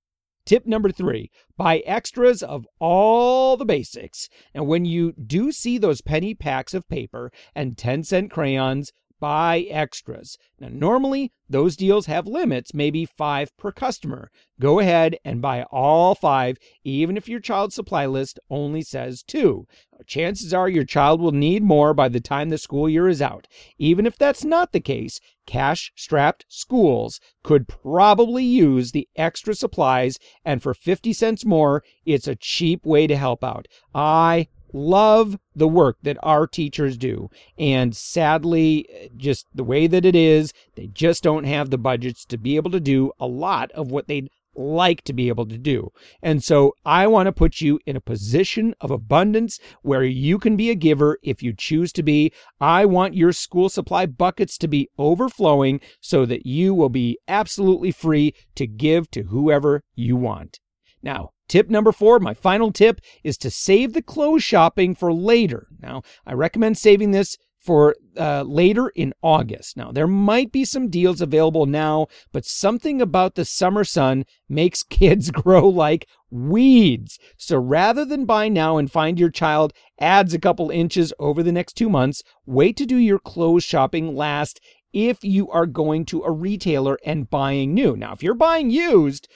Tip 0.43 0.65
number 0.65 0.91
three 0.91 1.29
buy 1.55 1.79
extras 1.85 2.41
of 2.41 2.65
all 2.79 3.55
the 3.57 3.65
basics. 3.65 4.27
And 4.53 4.67
when 4.67 4.85
you 4.85 5.13
do 5.13 5.51
see 5.51 5.77
those 5.77 6.01
penny 6.01 6.33
packs 6.33 6.73
of 6.73 6.89
paper 6.89 7.31
and 7.53 7.77
10 7.77 8.03
cent 8.03 8.31
crayons, 8.31 8.91
buy 9.21 9.59
extras. 9.69 10.37
Now, 10.59 10.69
normally 10.69 11.31
those 11.47 11.77
deals 11.77 12.07
have 12.07 12.27
limits, 12.27 12.73
maybe 12.73 13.05
five 13.05 13.55
per 13.55 13.71
customer. 13.71 14.31
Go 14.59 14.79
ahead 14.79 15.17
and 15.23 15.41
buy 15.41 15.63
all 15.71 16.15
five, 16.15 16.57
even 16.83 17.15
if 17.15 17.29
your 17.29 17.39
child's 17.39 17.75
supply 17.75 18.05
list 18.05 18.39
only 18.49 18.81
says 18.81 19.23
two. 19.23 19.67
Chances 20.07 20.53
are 20.53 20.67
your 20.67 20.83
child 20.83 21.21
will 21.21 21.31
need 21.31 21.61
more 21.61 21.93
by 21.93 22.09
the 22.09 22.19
time 22.19 22.49
the 22.49 22.57
school 22.57 22.89
year 22.89 23.07
is 23.07 23.21
out. 23.21 23.47
Even 23.77 24.05
if 24.07 24.17
that's 24.17 24.43
not 24.43 24.71
the 24.71 24.79
case, 24.79 25.19
cash 25.45 25.91
strapped 25.95 26.45
schools 26.49 27.19
could 27.43 27.67
probably 27.67 28.43
use 28.43 28.91
the 28.91 29.07
extra 29.15 29.53
supplies, 29.53 30.17
and 30.43 30.63
for 30.63 30.73
50 30.73 31.13
cents 31.13 31.45
more, 31.45 31.83
it's 32.05 32.27
a 32.27 32.35
cheap 32.35 32.85
way 32.85 33.05
to 33.05 33.15
help 33.15 33.43
out. 33.43 33.67
I 33.93 34.47
love 34.73 35.37
the 35.55 35.67
work 35.67 35.97
that 36.03 36.17
our 36.23 36.47
teachers 36.47 36.97
do. 36.97 37.29
And 37.57 37.95
sadly, 37.95 39.09
just 39.17 39.47
the 39.53 39.63
way 39.63 39.87
that 39.87 40.05
it 40.05 40.15
is, 40.15 40.53
they 40.75 40.87
just 40.87 41.23
don't 41.23 41.45
have 41.45 41.69
the 41.69 41.77
budgets 41.77 42.25
to 42.25 42.37
be 42.37 42.55
able 42.55 42.71
to 42.71 42.79
do 42.79 43.11
a 43.19 43.27
lot 43.27 43.71
of 43.71 43.91
what 43.91 44.07
they'd 44.07 44.29
like 44.55 45.01
to 45.03 45.13
be 45.13 45.29
able 45.29 45.45
to 45.45 45.57
do. 45.57 45.91
And 46.21 46.43
so 46.43 46.73
I 46.85 47.07
want 47.07 47.27
to 47.27 47.31
put 47.31 47.61
you 47.61 47.79
in 47.85 47.95
a 47.95 48.01
position 48.01 48.75
of 48.81 48.91
abundance 48.91 49.59
where 49.81 50.03
you 50.03 50.37
can 50.39 50.55
be 50.55 50.69
a 50.69 50.75
giver 50.75 51.17
if 51.23 51.41
you 51.41 51.53
choose 51.53 51.91
to 51.93 52.03
be. 52.03 52.33
I 52.59 52.85
want 52.85 53.15
your 53.15 53.31
school 53.31 53.69
supply 53.69 54.05
buckets 54.05 54.57
to 54.59 54.67
be 54.67 54.89
overflowing 54.97 55.79
so 55.99 56.25
that 56.25 56.45
you 56.45 56.73
will 56.73 56.89
be 56.89 57.17
absolutely 57.27 57.91
free 57.91 58.33
to 58.55 58.67
give 58.67 59.09
to 59.11 59.23
whoever 59.23 59.83
you 59.95 60.15
want. 60.17 60.59
Now, 61.01 61.31
Tip 61.51 61.69
number 61.69 61.91
four, 61.91 62.17
my 62.21 62.33
final 62.33 62.71
tip, 62.71 63.01
is 63.25 63.37
to 63.39 63.51
save 63.51 63.91
the 63.91 64.01
clothes 64.01 64.41
shopping 64.41 64.95
for 64.95 65.11
later. 65.11 65.67
Now, 65.81 66.01
I 66.25 66.31
recommend 66.31 66.77
saving 66.77 67.11
this 67.11 67.37
for 67.59 67.97
uh, 68.17 68.43
later 68.43 68.87
in 68.95 69.13
August. 69.21 69.75
Now, 69.75 69.91
there 69.91 70.07
might 70.07 70.53
be 70.53 70.63
some 70.63 70.87
deals 70.87 71.19
available 71.19 71.65
now, 71.65 72.07
but 72.31 72.45
something 72.45 73.01
about 73.01 73.35
the 73.35 73.43
summer 73.43 73.83
sun 73.83 74.23
makes 74.47 74.81
kids 74.89 75.29
grow 75.29 75.67
like 75.67 76.07
weeds. 76.29 77.19
So 77.35 77.57
rather 77.57 78.05
than 78.05 78.23
buy 78.23 78.47
now 78.47 78.77
and 78.77 78.89
find 78.89 79.19
your 79.19 79.29
child 79.29 79.73
adds 79.99 80.33
a 80.33 80.39
couple 80.39 80.69
inches 80.69 81.11
over 81.19 81.43
the 81.43 81.51
next 81.51 81.73
two 81.73 81.89
months, 81.89 82.23
wait 82.45 82.77
to 82.77 82.85
do 82.85 82.95
your 82.95 83.19
clothes 83.19 83.65
shopping 83.65 84.15
last 84.15 84.61
if 84.93 85.21
you 85.21 85.49
are 85.51 85.65
going 85.65 86.05
to 86.05 86.23
a 86.23 86.31
retailer 86.31 86.97
and 87.05 87.29
buying 87.29 87.73
new. 87.73 87.95
Now, 87.97 88.13
if 88.13 88.23
you're 88.23 88.33
buying 88.33 88.69
used, 88.69 89.27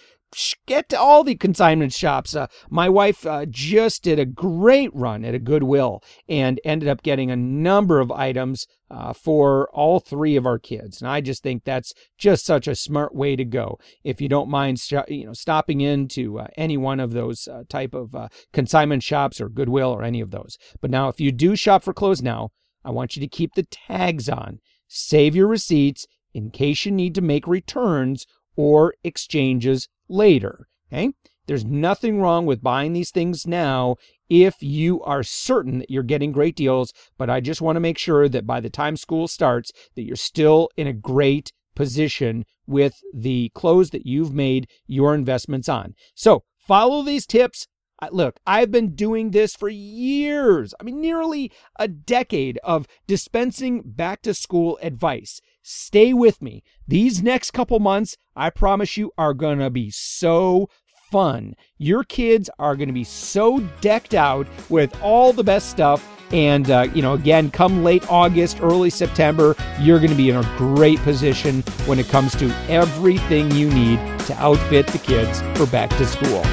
get 0.65 0.89
to 0.89 1.00
all 1.00 1.24
the 1.24 1.36
consignment 1.36 1.94
shops. 1.94 2.36
Uh, 2.36 2.48
my 2.70 2.89
wife 2.89 3.25
uh, 3.25 3.46
just 3.48 4.04
did 4.04 4.20
a 4.20 4.25
great 4.25 4.94
run 4.94 5.24
at 5.24 5.36
a 5.36 5.39
Goodwill 5.39 6.04
and 6.27 6.60
ended 6.63 6.89
up 6.89 7.04
getting 7.04 7.32
a 7.32 7.36
number 7.36 8.00
of 8.00 8.12
items 8.12 8.68
uh, 8.89 9.13
for 9.13 9.70
all 9.74 10.00
three 10.00 10.36
of 10.36 10.46
our 10.46 10.60
kids. 10.60 11.01
And 11.01 11.10
I 11.10 11.22
just 11.22 11.42
think 11.42 11.63
that's 11.63 11.94
just 12.18 12.46
such 12.46 12.68
a 12.68 12.75
smart 12.75 13.15
way 13.15 13.36
to 13.36 13.46
go. 13.46 13.80
If 14.04 14.22
you 14.22 14.30
don't 14.30 14.50
mind, 14.50 14.82
you 15.08 15.25
know, 15.25 15.34
stopping 15.34 15.82
into 15.82 16.39
uh, 16.39 16.48
any 16.56 16.77
one 16.77 17.00
of 17.00 17.12
those 17.12 17.48
uh, 17.48 17.63
type 17.70 17.94
of 17.94 18.13
uh, 18.13 18.27
consignment 18.54 19.04
shops 19.04 19.42
or 19.42 19.50
Goodwill 19.50 19.92
or 19.92 20.04
any 20.04 20.22
of 20.22 20.32
those. 20.32 20.58
But 20.82 20.92
now, 20.92 21.10
if 21.10 21.20
you 21.20 21.32
do 21.32 21.56
shop 21.56 21.84
for 21.84 21.94
clothes 21.94 22.22
now, 22.22 22.50
I 22.84 22.92
want 22.92 23.15
you 23.15 23.20
to 23.22 23.27
keep 23.27 23.56
the 23.56 23.63
tags 23.63 24.30
on. 24.30 24.60
Save 24.88 25.36
your 25.36 25.48
receipts 25.48 26.06
in 26.34 26.51
case 26.51 26.86
you 26.86 26.92
need 26.92 27.15
to 27.15 27.22
make 27.22 27.48
returns 27.48 28.27
or 28.55 28.95
exchanges 29.03 29.88
later. 30.07 30.67
Okay? 30.91 31.12
There's 31.47 31.65
nothing 31.65 32.19
wrong 32.19 32.45
with 32.45 32.63
buying 32.63 32.93
these 32.93 33.12
things 33.12 33.45
now 33.45 33.97
if 34.29 34.55
you 34.62 35.01
are 35.03 35.24
certain 35.24 35.79
that 35.79 35.91
you're 35.91 36.03
getting 36.03 36.31
great 36.31 36.55
deals, 36.55 36.91
but 37.17 37.29
I 37.29 37.39
just 37.39 37.62
want 37.62 37.75
to 37.75 37.81
make 37.81 37.97
sure 37.97 38.27
that 38.27 38.47
by 38.47 38.59
the 38.59 38.69
time 38.69 38.97
school 38.97 39.27
starts 39.27 39.71
that 39.95 40.03
you're 40.03 40.15
still 40.15 40.69
in 40.75 40.88
a 40.88 40.93
great 40.93 41.51
position 41.75 42.45
with 42.65 42.95
the 43.13 43.51
clothes 43.53 43.91
that 43.91 44.05
you've 44.05 44.33
made 44.33 44.67
your 44.88 45.13
investments 45.13 45.69
on. 45.69 45.93
So, 46.15 46.43
follow 46.57 47.03
these 47.03 47.27
tips. 47.27 47.67
Look, 48.12 48.39
I've 48.45 48.71
been 48.71 48.95
doing 48.95 49.31
this 49.31 49.55
for 49.55 49.69
years. 49.69 50.74
I 50.79 50.83
mean, 50.83 51.00
nearly 51.00 51.51
a 51.79 51.88
decade 51.88 52.59
of 52.63 52.88
dispensing 53.07 53.83
back 53.85 54.21
to 54.24 54.33
school 54.33 54.77
advice. 54.81 55.41
Stay 55.67 56.13
with 56.13 56.43
me. 56.43 56.62
These 56.88 57.24
next 57.24 57.50
couple 57.50 57.79
months, 57.79 58.17
I 58.36 58.51
promise 58.51 58.98
you, 58.98 59.12
are 59.17 59.34
going 59.34 59.57
to 59.57 59.72
be 59.72 59.89
so 59.89 60.69
fun. 61.12 61.55
Your 61.79 62.03
kids 62.03 62.51
are 62.60 62.75
going 62.75 62.88
to 62.88 62.93
be 62.93 63.03
so 63.03 63.62
decked 63.81 64.13
out 64.13 64.45
with 64.69 64.95
all 65.01 65.34
the 65.34 65.43
best 65.43 65.72
stuff. 65.72 66.07
And, 66.31 66.69
uh, 66.69 66.88
you 66.93 67.01
know, 67.01 67.13
again, 67.13 67.50
come 67.50 67.84
late 67.84 68.07
August, 68.12 68.60
early 68.62 68.91
September, 68.91 69.55
you're 69.79 69.98
going 69.98 70.12
to 70.12 70.15
be 70.15 70.29
in 70.29 70.36
a 70.36 70.55
great 70.55 71.00
position 71.00 71.63
when 71.88 71.98
it 71.98 72.10
comes 72.10 72.36
to 72.36 72.45
everything 72.69 73.50
you 73.50 73.67
need 73.72 73.98
to 74.27 74.36
outfit 74.38 74.86
the 74.86 75.00
kids 75.00 75.41
for 75.57 75.65
back 75.65 75.89
to 75.98 76.05
school. 76.05 76.43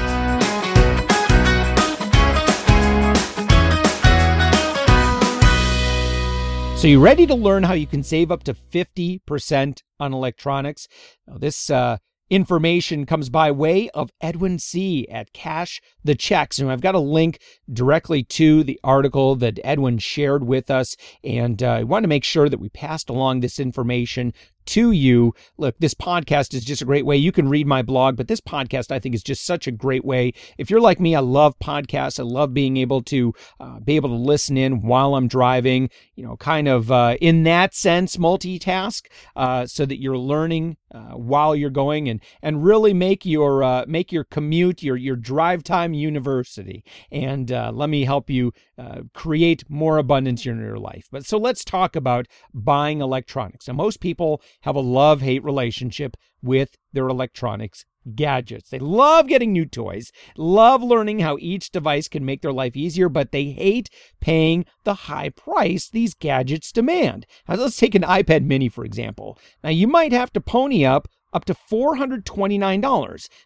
So, 6.83 6.89
you 6.89 6.99
ready 6.99 7.25
to 7.27 7.33
learn 7.33 7.63
how 7.63 7.75
you 7.75 7.87
can 7.87 8.03
save 8.03 8.29
up 8.29 8.43
to 8.43 8.53
50% 8.53 9.83
on 10.01 10.13
electronics? 10.13 10.89
Now, 11.25 11.37
this 11.37 11.69
uh, 11.69 11.99
information 12.29 13.05
comes 13.05 13.29
by 13.29 13.51
way 13.51 13.89
of 13.91 14.11
Edwin 14.19 14.59
C. 14.59 15.07
at 15.07 15.31
Cash 15.31 15.79
the 16.03 16.13
Checks. 16.13 16.59
And 16.59 16.69
I've 16.69 16.81
got 16.81 16.93
a 16.93 16.99
link 16.99 17.39
directly 17.71 18.21
to 18.23 18.65
the 18.65 18.77
article 18.83 19.37
that 19.37 19.61
Edwin 19.63 19.97
shared 19.97 20.43
with 20.43 20.69
us. 20.69 20.97
And 21.23 21.63
uh, 21.63 21.69
I 21.69 21.83
want 21.83 22.03
to 22.03 22.09
make 22.09 22.25
sure 22.25 22.49
that 22.49 22.59
we 22.59 22.67
passed 22.67 23.09
along 23.09 23.39
this 23.39 23.61
information 23.61 24.33
to 24.67 24.91
you. 24.91 25.33
Look, 25.57 25.75
this 25.79 25.93
podcast 25.93 26.53
is 26.53 26.65
just 26.65 26.81
a 26.81 26.85
great 26.85 27.05
way. 27.05 27.17
You 27.17 27.31
can 27.31 27.49
read 27.49 27.67
my 27.67 27.81
blog, 27.81 28.15
but 28.15 28.27
this 28.27 28.41
podcast 28.41 28.91
I 28.91 28.99
think 28.99 29.15
is 29.15 29.23
just 29.23 29.45
such 29.45 29.67
a 29.67 29.71
great 29.71 30.05
way. 30.05 30.33
If 30.57 30.69
you're 30.69 30.81
like 30.81 30.99
me, 30.99 31.15
I 31.15 31.19
love 31.19 31.57
podcasts. 31.59 32.19
I 32.19 32.23
love 32.23 32.53
being 32.53 32.77
able 32.77 33.01
to 33.03 33.33
uh, 33.59 33.79
be 33.79 33.95
able 33.95 34.09
to 34.09 34.15
listen 34.15 34.57
in 34.57 34.81
while 34.81 35.15
I'm 35.15 35.27
driving. 35.27 35.89
You 36.15 36.25
know, 36.25 36.37
kind 36.37 36.67
of 36.67 36.91
uh, 36.91 37.17
in 37.21 37.43
that 37.43 37.73
sense, 37.73 38.17
multitask, 38.17 39.05
uh, 39.35 39.65
so 39.65 39.85
that 39.85 40.01
you're 40.01 40.17
learning 40.17 40.77
uh, 40.93 41.13
while 41.15 41.55
you're 41.55 41.69
going 41.69 42.07
and 42.07 42.21
and 42.41 42.63
really 42.63 42.93
make 42.93 43.25
your 43.25 43.63
uh, 43.63 43.85
make 43.87 44.11
your 44.11 44.23
commute 44.23 44.83
your 44.83 44.97
your 44.97 45.15
drive 45.15 45.63
time 45.63 45.93
university. 45.93 46.83
And 47.11 47.51
uh, 47.51 47.71
let 47.73 47.89
me 47.89 48.05
help 48.05 48.29
you 48.29 48.53
create 49.13 49.63
more 49.69 49.97
abundance 49.99 50.45
in 50.45 50.59
your 50.59 50.79
life. 50.79 51.07
But 51.11 51.25
so 51.25 51.37
let's 51.37 51.63
talk 51.63 51.95
about 51.95 52.27
buying 52.53 53.01
electronics. 53.01 53.67
Now, 53.67 53.75
most 53.75 53.99
people 53.99 54.41
have 54.61 54.75
a 54.75 54.81
love 54.81 55.21
hate 55.21 55.43
relationship 55.43 56.15
with 56.41 56.75
their 56.91 57.07
electronics 57.07 57.85
gadgets. 58.15 58.69
They 58.69 58.79
love 58.79 59.27
getting 59.27 59.53
new 59.53 59.65
toys, 59.65 60.11
love 60.37 60.83
learning 60.83 61.19
how 61.19 61.37
each 61.39 61.71
device 61.71 62.07
can 62.07 62.25
make 62.25 62.41
their 62.41 62.53
life 62.53 62.75
easier, 62.75 63.09
but 63.09 63.31
they 63.31 63.45
hate 63.45 63.89
paying 64.19 64.65
the 64.83 64.93
high 64.93 65.29
price 65.29 65.89
these 65.89 66.13
gadgets 66.13 66.71
demand. 66.71 67.25
Now, 67.47 67.55
let's 67.55 67.77
take 67.77 67.95
an 67.95 68.03
iPad 68.03 68.43
mini, 68.43 68.69
for 68.69 68.83
example. 68.83 69.39
Now, 69.63 69.69
you 69.69 69.87
might 69.87 70.11
have 70.11 70.33
to 70.33 70.41
pony 70.41 70.85
up 70.85 71.07
up 71.33 71.45
to 71.45 71.55
$429. 71.55 72.81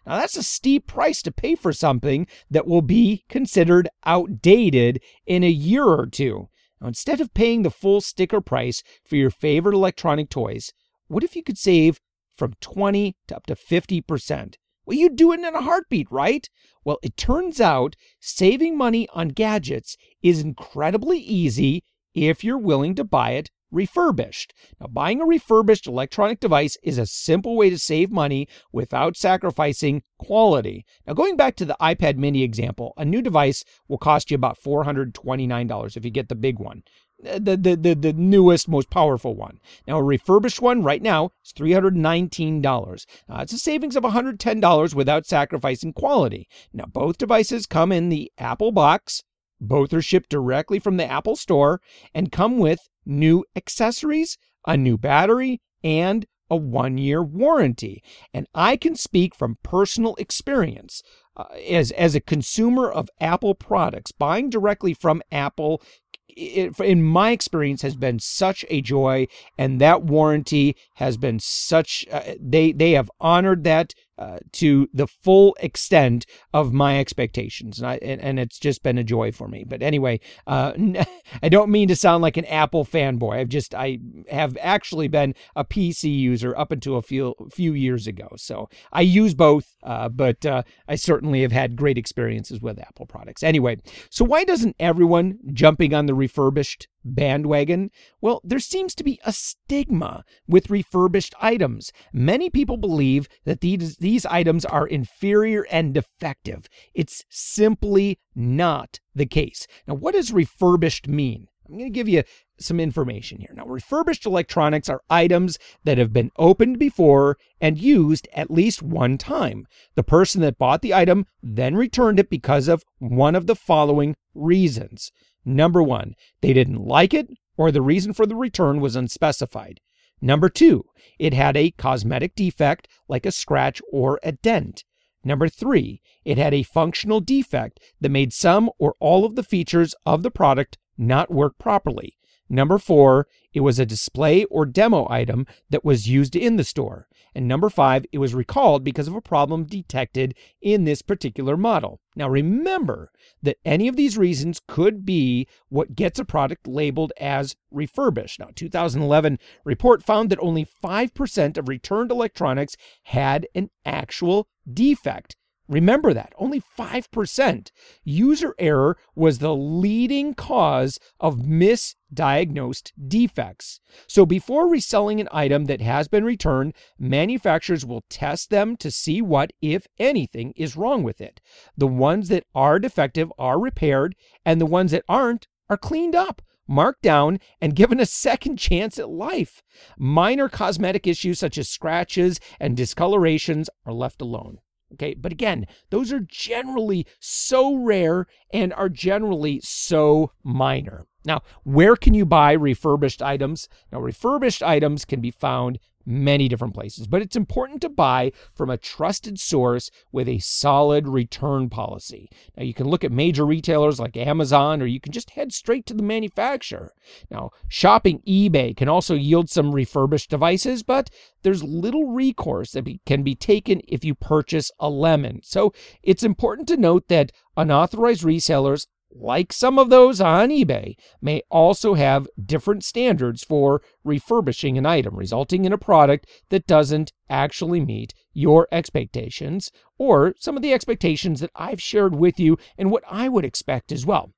Now, 0.06 0.16
that's 0.18 0.36
a 0.36 0.42
steep 0.42 0.86
price 0.86 1.22
to 1.22 1.32
pay 1.32 1.54
for 1.54 1.72
something 1.72 2.26
that 2.50 2.66
will 2.66 2.82
be 2.82 3.24
considered 3.30 3.88
outdated 4.04 5.00
in 5.26 5.42
a 5.42 5.48
year 5.48 5.84
or 5.84 6.06
two. 6.06 6.48
Now, 6.80 6.88
instead 6.88 7.20
of 7.20 7.34
paying 7.34 7.62
the 7.62 7.70
full 7.70 8.00
sticker 8.00 8.42
price 8.42 8.82
for 9.04 9.16
your 9.16 9.30
favorite 9.30 9.74
electronic 9.74 10.28
toys, 10.28 10.72
what 11.08 11.24
if 11.24 11.34
you 11.34 11.42
could 11.42 11.58
save 11.58 12.00
from 12.36 12.54
20 12.60 13.16
to 13.26 13.36
up 13.36 13.46
to 13.46 13.54
50%? 13.54 14.54
Well, 14.86 14.96
you'd 14.96 15.16
do 15.16 15.32
it 15.32 15.40
in 15.40 15.44
a 15.44 15.60
heartbeat, 15.60 16.06
right? 16.10 16.48
Well, 16.84 16.98
it 17.02 17.16
turns 17.16 17.60
out 17.60 17.96
saving 18.20 18.78
money 18.78 19.08
on 19.12 19.28
gadgets 19.28 19.96
is 20.22 20.40
incredibly 20.40 21.18
easy 21.18 21.82
if 22.14 22.42
you're 22.42 22.58
willing 22.58 22.94
to 22.94 23.04
buy 23.04 23.32
it 23.32 23.50
refurbished. 23.70 24.54
Now, 24.80 24.86
buying 24.86 25.20
a 25.20 25.26
refurbished 25.26 25.86
electronic 25.86 26.40
device 26.40 26.76
is 26.82 26.98
a 26.98 27.06
simple 27.06 27.56
way 27.56 27.70
to 27.70 27.78
save 27.78 28.10
money 28.10 28.48
without 28.72 29.16
sacrificing 29.16 30.02
quality. 30.18 30.84
Now, 31.06 31.14
going 31.14 31.36
back 31.36 31.56
to 31.56 31.64
the 31.64 31.76
iPad 31.80 32.16
mini 32.16 32.42
example, 32.42 32.94
a 32.96 33.04
new 33.04 33.22
device 33.22 33.64
will 33.88 33.98
cost 33.98 34.30
you 34.30 34.34
about 34.36 34.58
$429 34.58 35.96
if 35.96 36.04
you 36.04 36.10
get 36.10 36.28
the 36.28 36.34
big 36.34 36.58
one. 36.58 36.82
The, 37.20 37.56
the, 37.56 37.76
the, 37.76 37.94
the 37.94 38.12
newest, 38.12 38.68
most 38.68 38.90
powerful 38.90 39.34
one. 39.34 39.58
Now, 39.88 39.98
a 39.98 40.02
refurbished 40.04 40.62
one 40.62 40.84
right 40.84 41.02
now 41.02 41.32
is 41.44 41.52
$319. 41.52 43.06
Uh, 43.28 43.38
it's 43.40 43.52
a 43.52 43.58
savings 43.58 43.96
of 43.96 44.04
$110 44.04 44.94
without 44.94 45.26
sacrificing 45.26 45.92
quality. 45.92 46.46
Now, 46.72 46.84
both 46.84 47.18
devices 47.18 47.66
come 47.66 47.90
in 47.90 48.08
the 48.08 48.30
Apple 48.38 48.70
box, 48.70 49.24
both 49.60 49.92
are 49.92 50.02
shipped 50.02 50.30
directly 50.30 50.78
from 50.78 50.96
the 50.96 51.10
Apple 51.10 51.36
Store 51.36 51.80
and 52.14 52.30
come 52.30 52.58
with 52.58 52.88
new 53.04 53.44
accessories, 53.56 54.38
a 54.66 54.76
new 54.76 54.96
battery, 54.96 55.60
and 55.82 56.26
a 56.50 56.56
one 56.56 56.98
year 56.98 57.22
warranty. 57.22 58.02
And 58.32 58.46
I 58.54 58.76
can 58.76 58.94
speak 58.94 59.34
from 59.34 59.58
personal 59.62 60.14
experience. 60.16 61.02
Uh, 61.36 61.44
as, 61.70 61.92
as 61.92 62.16
a 62.16 62.20
consumer 62.20 62.90
of 62.90 63.08
Apple 63.20 63.54
products, 63.54 64.10
buying 64.10 64.50
directly 64.50 64.92
from 64.92 65.22
Apple 65.30 65.80
it, 66.28 66.78
in 66.80 67.02
my 67.02 67.30
experience 67.30 67.82
has 67.82 67.96
been 67.96 68.18
such 68.18 68.64
a 68.68 68.80
joy 68.80 69.26
and 69.56 69.80
that 69.80 70.02
warranty 70.02 70.76
has 70.94 71.16
been 71.16 71.38
such 71.40 72.06
uh, 72.12 72.34
they 72.40 72.72
they 72.72 72.92
have 72.92 73.10
honored 73.20 73.64
that 73.64 73.94
uh, 74.18 74.38
to 74.52 74.88
the 74.92 75.06
full 75.06 75.56
extent 75.60 76.26
of 76.52 76.72
my 76.72 76.98
expectations, 76.98 77.78
and, 77.78 77.86
I, 77.88 77.98
and, 78.02 78.20
and 78.20 78.40
it's 78.40 78.58
just 78.58 78.82
been 78.82 78.98
a 78.98 79.04
joy 79.04 79.30
for 79.32 79.48
me. 79.48 79.64
But 79.66 79.82
anyway, 79.82 80.20
uh, 80.46 80.72
I 81.42 81.48
don't 81.48 81.70
mean 81.70 81.88
to 81.88 81.96
sound 81.96 82.22
like 82.22 82.36
an 82.36 82.44
Apple 82.46 82.84
fanboy. 82.84 83.36
I've 83.36 83.48
just 83.48 83.74
I 83.74 83.98
have 84.28 84.56
actually 84.60 85.08
been 85.08 85.34
a 85.54 85.64
PC 85.64 86.16
user 86.16 86.56
up 86.56 86.72
until 86.72 86.96
a 86.96 87.02
few 87.02 87.34
few 87.52 87.72
years 87.72 88.06
ago, 88.06 88.28
so 88.36 88.68
I 88.92 89.02
use 89.02 89.34
both. 89.34 89.76
Uh, 89.82 90.08
but 90.08 90.44
uh, 90.44 90.62
I 90.88 90.96
certainly 90.96 91.42
have 91.42 91.52
had 91.52 91.76
great 91.76 91.96
experiences 91.96 92.60
with 92.60 92.78
Apple 92.78 93.06
products. 93.06 93.42
Anyway, 93.42 93.78
so 94.10 94.24
why 94.24 94.44
doesn't 94.44 94.76
everyone 94.80 95.38
jumping 95.52 95.94
on 95.94 96.06
the 96.06 96.14
refurbished 96.14 96.88
bandwagon? 97.04 97.90
Well, 98.20 98.40
there 98.44 98.58
seems 98.58 98.94
to 98.96 99.04
be 99.04 99.20
a 99.24 99.32
stigma 99.32 100.24
with 100.46 100.70
refurbished 100.70 101.34
items. 101.40 101.92
Many 102.12 102.50
people 102.50 102.76
believe 102.76 103.28
that 103.44 103.60
these, 103.60 103.96
these 103.96 104.26
items 104.26 104.64
are 104.64 104.86
inferior 104.86 105.66
and 105.70 105.94
defective. 105.94 106.66
It's 106.94 107.24
simply 107.28 108.18
not 108.34 109.00
the 109.14 109.26
case. 109.26 109.66
Now, 109.86 109.94
what 109.94 110.14
does 110.14 110.32
refurbished 110.32 111.08
mean? 111.08 111.48
I'm 111.68 111.76
going 111.76 111.92
to 111.92 111.94
give 111.94 112.08
you 112.08 112.22
some 112.58 112.80
information 112.80 113.38
here. 113.38 113.52
Now, 113.54 113.66
refurbished 113.66 114.24
electronics 114.26 114.88
are 114.88 115.02
items 115.10 115.58
that 115.84 115.98
have 115.98 116.12
been 116.12 116.30
opened 116.36 116.78
before 116.78 117.36
and 117.60 117.78
used 117.78 118.26
at 118.32 118.50
least 118.50 118.82
one 118.82 119.18
time. 119.18 119.66
The 119.94 120.02
person 120.02 120.40
that 120.42 120.58
bought 120.58 120.82
the 120.82 120.94
item 120.94 121.26
then 121.42 121.76
returned 121.76 122.18
it 122.18 122.30
because 122.30 122.68
of 122.68 122.84
one 122.98 123.34
of 123.34 123.46
the 123.46 123.54
following 123.54 124.16
reasons. 124.34 125.12
Number 125.48 125.82
one, 125.82 126.14
they 126.42 126.52
didn't 126.52 126.84
like 126.84 127.14
it, 127.14 127.30
or 127.56 127.72
the 127.72 127.80
reason 127.80 128.12
for 128.12 128.26
the 128.26 128.36
return 128.36 128.82
was 128.82 128.94
unspecified. 128.94 129.80
Number 130.20 130.50
two, 130.50 130.84
it 131.18 131.32
had 131.32 131.56
a 131.56 131.70
cosmetic 131.70 132.34
defect 132.34 132.86
like 133.08 133.24
a 133.24 133.32
scratch 133.32 133.80
or 133.90 134.20
a 134.22 134.32
dent. 134.32 134.84
Number 135.24 135.48
three, 135.48 136.02
it 136.22 136.36
had 136.36 136.52
a 136.52 136.64
functional 136.64 137.20
defect 137.20 137.80
that 137.98 138.10
made 138.10 138.34
some 138.34 138.68
or 138.78 138.94
all 139.00 139.24
of 139.24 139.36
the 139.36 139.42
features 139.42 139.94
of 140.04 140.22
the 140.22 140.30
product 140.30 140.76
not 140.98 141.30
work 141.30 141.56
properly. 141.58 142.17
Number 142.48 142.78
four, 142.78 143.26
it 143.52 143.60
was 143.60 143.78
a 143.78 143.86
display 143.86 144.44
or 144.44 144.64
demo 144.64 145.06
item 145.10 145.46
that 145.70 145.84
was 145.84 146.08
used 146.08 146.34
in 146.34 146.56
the 146.56 146.64
store. 146.64 147.08
And 147.34 147.46
number 147.46 147.68
five, 147.68 148.06
it 148.10 148.18
was 148.18 148.34
recalled 148.34 148.82
because 148.82 149.06
of 149.06 149.14
a 149.14 149.20
problem 149.20 149.64
detected 149.64 150.34
in 150.60 150.84
this 150.84 151.02
particular 151.02 151.56
model. 151.56 152.00
Now 152.16 152.28
remember 152.28 153.12
that 153.42 153.58
any 153.64 153.86
of 153.86 153.96
these 153.96 154.18
reasons 154.18 154.60
could 154.66 155.04
be 155.04 155.46
what 155.68 155.94
gets 155.94 156.18
a 156.18 156.24
product 156.24 156.66
labeled 156.66 157.12
as 157.20 157.54
refurbished. 157.70 158.40
Now, 158.40 158.48
2011 158.54 159.38
report 159.64 160.02
found 160.02 160.30
that 160.30 160.40
only 160.40 160.66
5% 160.82 161.58
of 161.58 161.68
returned 161.68 162.10
electronics 162.10 162.74
had 163.04 163.46
an 163.54 163.70
actual 163.84 164.48
defect. 164.70 165.36
Remember 165.68 166.14
that, 166.14 166.32
only 166.38 166.60
5%. 166.60 167.70
User 168.02 168.54
error 168.58 168.96
was 169.14 169.38
the 169.38 169.54
leading 169.54 170.32
cause 170.32 170.98
of 171.20 171.36
misdiagnosed 171.36 172.92
defects. 173.06 173.78
So 174.06 174.24
before 174.24 174.66
reselling 174.66 175.20
an 175.20 175.28
item 175.30 175.66
that 175.66 175.82
has 175.82 176.08
been 176.08 176.24
returned, 176.24 176.74
manufacturers 176.98 177.84
will 177.84 178.04
test 178.08 178.48
them 178.48 178.76
to 178.78 178.90
see 178.90 179.20
what, 179.20 179.52
if 179.60 179.86
anything, 179.98 180.54
is 180.56 180.76
wrong 180.76 181.02
with 181.02 181.20
it. 181.20 181.40
The 181.76 181.86
ones 181.86 182.28
that 182.28 182.44
are 182.54 182.78
defective 182.78 183.30
are 183.38 183.60
repaired, 183.60 184.16
and 184.46 184.60
the 184.60 184.66
ones 184.66 184.92
that 184.92 185.04
aren't 185.06 185.48
are 185.68 185.76
cleaned 185.76 186.14
up 186.14 186.40
marked 186.68 187.02
down, 187.02 187.40
and 187.60 187.74
given 187.74 187.98
a 187.98 188.06
second 188.06 188.56
chance 188.58 188.98
at 188.98 189.08
life. 189.08 189.62
Minor 189.96 190.48
cosmetic 190.48 191.06
issues 191.06 191.38
such 191.38 191.56
as 191.58 191.68
scratches 191.68 192.38
and 192.60 192.76
discolorations 192.76 193.70
are 193.86 193.92
left 193.92 194.20
alone. 194.20 194.58
Okay, 194.94 195.14
but 195.14 195.32
again, 195.32 195.66
those 195.90 196.12
are 196.12 196.20
generally 196.20 197.06
so 197.20 197.74
rare 197.76 198.26
and 198.52 198.72
are 198.72 198.88
generally 198.88 199.60
so 199.62 200.32
minor. 200.42 201.06
Now, 201.24 201.42
where 201.62 201.94
can 201.94 202.14
you 202.14 202.24
buy 202.24 202.52
refurbished 202.52 203.20
items? 203.20 203.68
Now, 203.92 204.00
refurbished 204.00 204.62
items 204.62 205.04
can 205.04 205.20
be 205.20 205.30
found 205.30 205.78
many 206.08 206.48
different 206.48 206.74
places, 206.74 207.06
but 207.06 207.22
it's 207.22 207.36
important 207.36 207.82
to 207.82 207.88
buy 207.88 208.32
from 208.54 208.70
a 208.70 208.78
trusted 208.78 209.38
source 209.38 209.90
with 210.10 210.28
a 210.28 210.38
solid 210.38 211.06
return 211.06 211.68
policy. 211.68 212.30
Now, 212.56 212.64
you 212.64 212.74
can 212.74 212.88
look 212.88 213.04
at 213.04 213.12
major 213.12 213.44
retailers 213.44 214.00
like 214.00 214.16
Amazon, 214.16 214.80
or 214.82 214.86
you 214.86 215.00
can 215.00 215.12
just 215.12 215.30
head 215.30 215.52
straight 215.52 215.86
to 215.86 215.94
the 215.94 216.02
manufacturer. 216.02 216.94
Now, 217.30 217.50
shopping 217.68 218.22
eBay 218.26 218.76
can 218.76 218.88
also 218.88 219.14
yield 219.14 219.50
some 219.50 219.74
refurbished 219.74 220.30
devices, 220.30 220.82
but 220.82 221.10
there's 221.42 221.62
little 221.62 222.06
recourse 222.06 222.72
that 222.72 222.88
can 223.04 223.22
be 223.22 223.34
taken 223.34 223.82
if 223.86 224.04
you 224.04 224.14
purchase 224.14 224.70
a 224.80 224.88
lemon. 224.88 225.40
So, 225.42 225.72
it's 226.02 226.22
important 226.22 226.68
to 226.68 226.76
note 226.76 227.08
that 227.08 227.32
unauthorized 227.56 228.22
resellers 228.22 228.86
like 229.10 229.52
some 229.52 229.78
of 229.78 229.90
those 229.90 230.20
on 230.20 230.50
eBay, 230.50 230.94
may 231.20 231.42
also 231.50 231.94
have 231.94 232.28
different 232.44 232.84
standards 232.84 233.42
for 233.42 233.82
refurbishing 234.04 234.78
an 234.78 234.86
item, 234.86 235.16
resulting 235.16 235.64
in 235.64 235.72
a 235.72 235.78
product 235.78 236.26
that 236.50 236.66
doesn't 236.66 237.12
actually 237.28 237.80
meet 237.80 238.14
your 238.32 238.68
expectations 238.70 239.70
or 239.98 240.34
some 240.38 240.56
of 240.56 240.62
the 240.62 240.72
expectations 240.72 241.40
that 241.40 241.50
I've 241.56 241.82
shared 241.82 242.14
with 242.14 242.38
you 242.38 242.58
and 242.76 242.90
what 242.90 243.04
I 243.10 243.28
would 243.28 243.44
expect 243.44 243.92
as 243.92 244.06
well. 244.06 244.32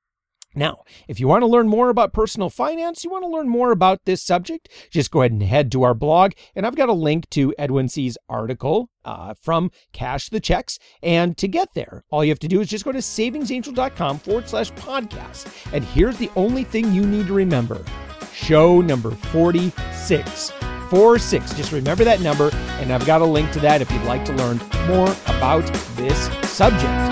Now, 0.53 0.83
if 1.07 1.19
you 1.19 1.27
want 1.27 1.43
to 1.43 1.47
learn 1.47 1.67
more 1.67 1.89
about 1.89 2.13
personal 2.13 2.49
finance, 2.49 3.03
you 3.03 3.09
want 3.09 3.23
to 3.23 3.29
learn 3.29 3.47
more 3.47 3.71
about 3.71 4.05
this 4.05 4.21
subject, 4.21 4.69
just 4.89 5.11
go 5.11 5.21
ahead 5.21 5.31
and 5.31 5.43
head 5.43 5.71
to 5.71 5.83
our 5.83 5.93
blog. 5.93 6.33
And 6.55 6.65
I've 6.65 6.75
got 6.75 6.89
a 6.89 6.93
link 6.93 7.29
to 7.31 7.53
Edwin 7.57 7.87
C.'s 7.87 8.17
article 8.27 8.89
uh, 9.05 9.33
from 9.41 9.71
Cash 9.93 10.29
the 10.29 10.39
Checks. 10.39 10.77
And 11.01 11.37
to 11.37 11.47
get 11.47 11.73
there, 11.73 12.03
all 12.09 12.23
you 12.23 12.31
have 12.31 12.39
to 12.39 12.47
do 12.47 12.59
is 12.59 12.67
just 12.67 12.85
go 12.85 12.91
to 12.91 12.99
savingsangel.com 12.99 14.19
forward 14.19 14.49
slash 14.49 14.71
podcast. 14.73 15.73
And 15.73 15.83
here's 15.83 16.17
the 16.17 16.31
only 16.35 16.63
thing 16.63 16.93
you 16.93 17.05
need 17.05 17.27
to 17.27 17.33
remember 17.33 17.83
show 18.33 18.81
number 18.81 19.11
46. 19.11 20.51
46. 20.89 21.53
Just 21.53 21.71
remember 21.71 22.03
that 22.03 22.19
number. 22.19 22.49
And 22.53 22.91
I've 22.91 23.05
got 23.05 23.21
a 23.21 23.25
link 23.25 23.51
to 23.51 23.59
that 23.61 23.81
if 23.81 23.89
you'd 23.91 24.03
like 24.03 24.25
to 24.25 24.33
learn 24.33 24.57
more 24.87 25.15
about 25.27 25.65
this 25.95 26.29
subject. 26.49 27.10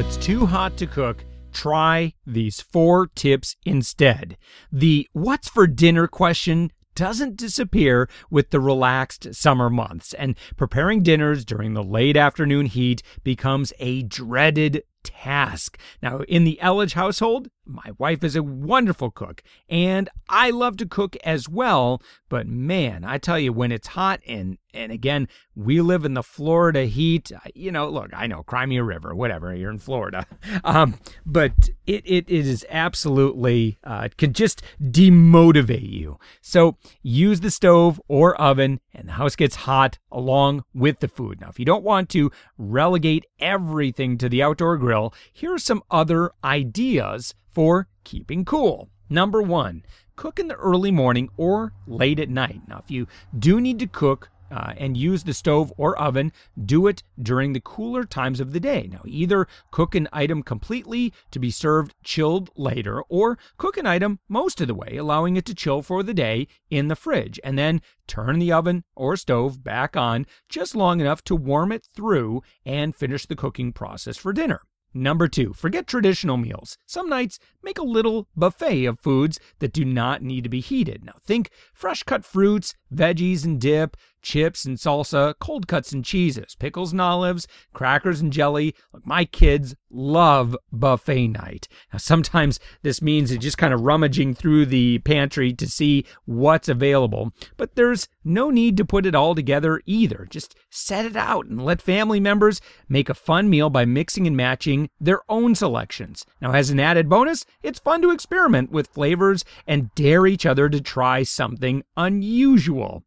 It's 0.00 0.16
too 0.16 0.46
hot 0.46 0.78
to 0.78 0.86
cook, 0.86 1.22
try 1.52 2.14
these 2.26 2.62
four 2.62 3.08
tips 3.08 3.54
instead. 3.66 4.38
The 4.72 5.06
what's 5.12 5.50
for 5.50 5.66
dinner 5.66 6.06
question 6.06 6.72
doesn't 6.94 7.36
disappear 7.36 8.08
with 8.30 8.48
the 8.48 8.60
relaxed 8.60 9.34
summer 9.34 9.68
months, 9.68 10.14
and 10.14 10.38
preparing 10.56 11.02
dinners 11.02 11.44
during 11.44 11.74
the 11.74 11.82
late 11.82 12.16
afternoon 12.16 12.64
heat 12.64 13.02
becomes 13.24 13.74
a 13.78 14.02
dreaded 14.02 14.84
task. 15.02 15.78
Now, 16.02 16.20
in 16.20 16.44
the 16.44 16.58
Elledge 16.62 16.94
household, 16.94 17.50
my 17.64 17.92
wife 17.98 18.24
is 18.24 18.36
a 18.36 18.42
wonderful 18.42 19.10
cook, 19.10 19.42
and 19.68 20.08
I 20.28 20.50
love 20.50 20.76
to 20.78 20.86
cook 20.86 21.16
as 21.24 21.48
well. 21.48 22.02
But 22.28 22.46
man, 22.46 23.04
I 23.04 23.18
tell 23.18 23.38
you, 23.38 23.52
when 23.52 23.72
it's 23.72 23.88
hot, 23.88 24.20
and 24.26 24.58
and 24.72 24.92
again, 24.92 25.28
we 25.54 25.80
live 25.80 26.04
in 26.04 26.14
the 26.14 26.22
Florida 26.22 26.86
heat. 26.86 27.32
You 27.54 27.72
know, 27.72 27.88
look, 27.88 28.10
I 28.12 28.26
know 28.26 28.42
Crimea 28.42 28.82
River, 28.82 29.14
whatever. 29.14 29.54
You're 29.54 29.70
in 29.70 29.78
Florida, 29.78 30.26
um, 30.64 30.98
but 31.26 31.70
it, 31.86 32.02
it 32.06 32.28
is 32.28 32.66
absolutely 32.70 33.78
uh, 33.84 34.02
it 34.06 34.16
can 34.16 34.32
just 34.32 34.62
demotivate 34.82 35.90
you. 35.90 36.18
So 36.40 36.76
use 37.02 37.40
the 37.40 37.50
stove 37.50 38.00
or 38.08 38.34
oven, 38.40 38.80
and 38.94 39.08
the 39.08 39.12
house 39.12 39.36
gets 39.36 39.56
hot 39.56 39.98
along 40.10 40.64
with 40.74 41.00
the 41.00 41.08
food. 41.08 41.40
Now, 41.40 41.48
if 41.48 41.58
you 41.58 41.64
don't 41.64 41.84
want 41.84 42.08
to 42.10 42.30
relegate 42.58 43.26
everything 43.38 44.18
to 44.18 44.28
the 44.28 44.42
outdoor 44.42 44.76
grill, 44.76 45.14
here 45.32 45.54
are 45.54 45.58
some 45.58 45.82
other 45.90 46.32
ideas 46.44 47.34
for 47.52 47.88
keeping 48.04 48.44
cool. 48.44 48.90
Number 49.08 49.42
one, 49.42 49.84
cook 50.16 50.38
in 50.38 50.48
the 50.48 50.54
early 50.54 50.90
morning 50.90 51.30
or 51.36 51.72
late 51.86 52.20
at 52.20 52.28
night. 52.28 52.60
Now, 52.68 52.78
if 52.78 52.90
you 52.90 53.08
do 53.36 53.60
need 53.60 53.78
to 53.80 53.86
cook 53.86 54.30
uh, 54.50 54.74
and 54.76 54.96
use 54.96 55.24
the 55.24 55.34
stove 55.34 55.72
or 55.76 55.98
oven, 55.98 56.32
do 56.64 56.86
it 56.86 57.02
during 57.20 57.52
the 57.52 57.60
cooler 57.60 58.04
times 58.04 58.40
of 58.40 58.52
the 58.52 58.60
day. 58.60 58.88
Now, 58.90 59.00
either 59.04 59.46
cook 59.70 59.94
an 59.94 60.08
item 60.12 60.42
completely 60.42 61.12
to 61.30 61.38
be 61.38 61.50
served 61.50 61.94
chilled 62.02 62.50
later, 62.56 63.02
or 63.08 63.38
cook 63.58 63.76
an 63.76 63.86
item 63.86 64.18
most 64.28 64.60
of 64.60 64.68
the 64.68 64.74
way, 64.74 64.96
allowing 64.96 65.36
it 65.36 65.44
to 65.46 65.54
chill 65.54 65.82
for 65.82 66.02
the 66.02 66.14
day 66.14 66.48
in 66.68 66.88
the 66.88 66.96
fridge, 66.96 67.38
and 67.44 67.58
then 67.58 67.80
turn 68.06 68.38
the 68.38 68.52
oven 68.52 68.84
or 68.96 69.16
stove 69.16 69.62
back 69.62 69.96
on 69.96 70.26
just 70.48 70.74
long 70.74 71.00
enough 71.00 71.22
to 71.24 71.36
warm 71.36 71.70
it 71.70 71.86
through 71.94 72.42
and 72.66 72.96
finish 72.96 73.26
the 73.26 73.36
cooking 73.36 73.72
process 73.72 74.16
for 74.16 74.32
dinner. 74.32 74.60
Number 74.92 75.28
two, 75.28 75.52
forget 75.52 75.86
traditional 75.86 76.36
meals. 76.36 76.76
Some 76.86 77.08
nights 77.08 77.38
make 77.62 77.78
a 77.78 77.84
little 77.84 78.26
buffet 78.34 78.86
of 78.86 78.98
foods 78.98 79.38
that 79.60 79.72
do 79.72 79.84
not 79.84 80.22
need 80.22 80.42
to 80.42 80.50
be 80.50 80.60
heated. 80.60 81.04
Now, 81.04 81.14
think 81.24 81.50
fresh 81.72 82.02
cut 82.02 82.24
fruits, 82.24 82.74
veggies 82.92 83.44
and 83.44 83.60
dip, 83.60 83.96
chips 84.22 84.64
and 84.64 84.76
salsa, 84.76 85.34
cold 85.40 85.66
cuts 85.66 85.92
and 85.92 86.04
cheeses, 86.04 86.56
pickles 86.58 86.92
and 86.92 87.00
olives, 87.00 87.46
crackers 87.72 88.20
and 88.20 88.32
jelly. 88.32 88.74
Look, 88.92 89.06
my 89.06 89.24
kids 89.24 89.74
love 89.90 90.56
buffet 90.72 91.28
night. 91.28 91.68
Now, 91.92 91.98
sometimes 91.98 92.60
this 92.82 93.02
means 93.02 93.36
just 93.38 93.58
kind 93.58 93.74
of 93.74 93.82
rummaging 93.82 94.34
through 94.34 94.66
the 94.66 94.98
pantry 95.00 95.52
to 95.54 95.66
see 95.66 96.04
what's 96.24 96.68
available, 96.68 97.32
but 97.56 97.74
there's 97.76 98.08
no 98.24 98.50
need 98.50 98.76
to 98.76 98.84
put 98.84 99.06
it 99.06 99.14
all 99.14 99.34
together 99.34 99.80
either. 99.86 100.26
Just 100.30 100.54
set 100.70 101.04
it 101.04 101.16
out 101.16 101.46
and 101.46 101.64
let 101.64 101.82
family 101.82 102.20
members 102.20 102.60
make 102.88 103.08
a 103.08 103.14
fun 103.14 103.50
meal 103.50 103.70
by 103.70 103.84
mixing 103.84 104.26
and 104.26 104.36
matching 104.36 104.90
their 105.00 105.20
own 105.28 105.54
selections. 105.54 106.24
Now, 106.40 106.52
as 106.52 106.70
an 106.70 106.80
added 106.80 107.08
bonus, 107.08 107.44
it's 107.62 107.80
fun 107.80 108.02
to 108.02 108.10
experiment 108.10 108.70
with 108.70 108.88
flavors 108.88 109.44
and 109.66 109.94
dare 109.94 110.26
each 110.26 110.46
other 110.46 110.68
to 110.68 110.80
try 110.80 111.22
something 111.22 111.82
unusual. 111.96 113.04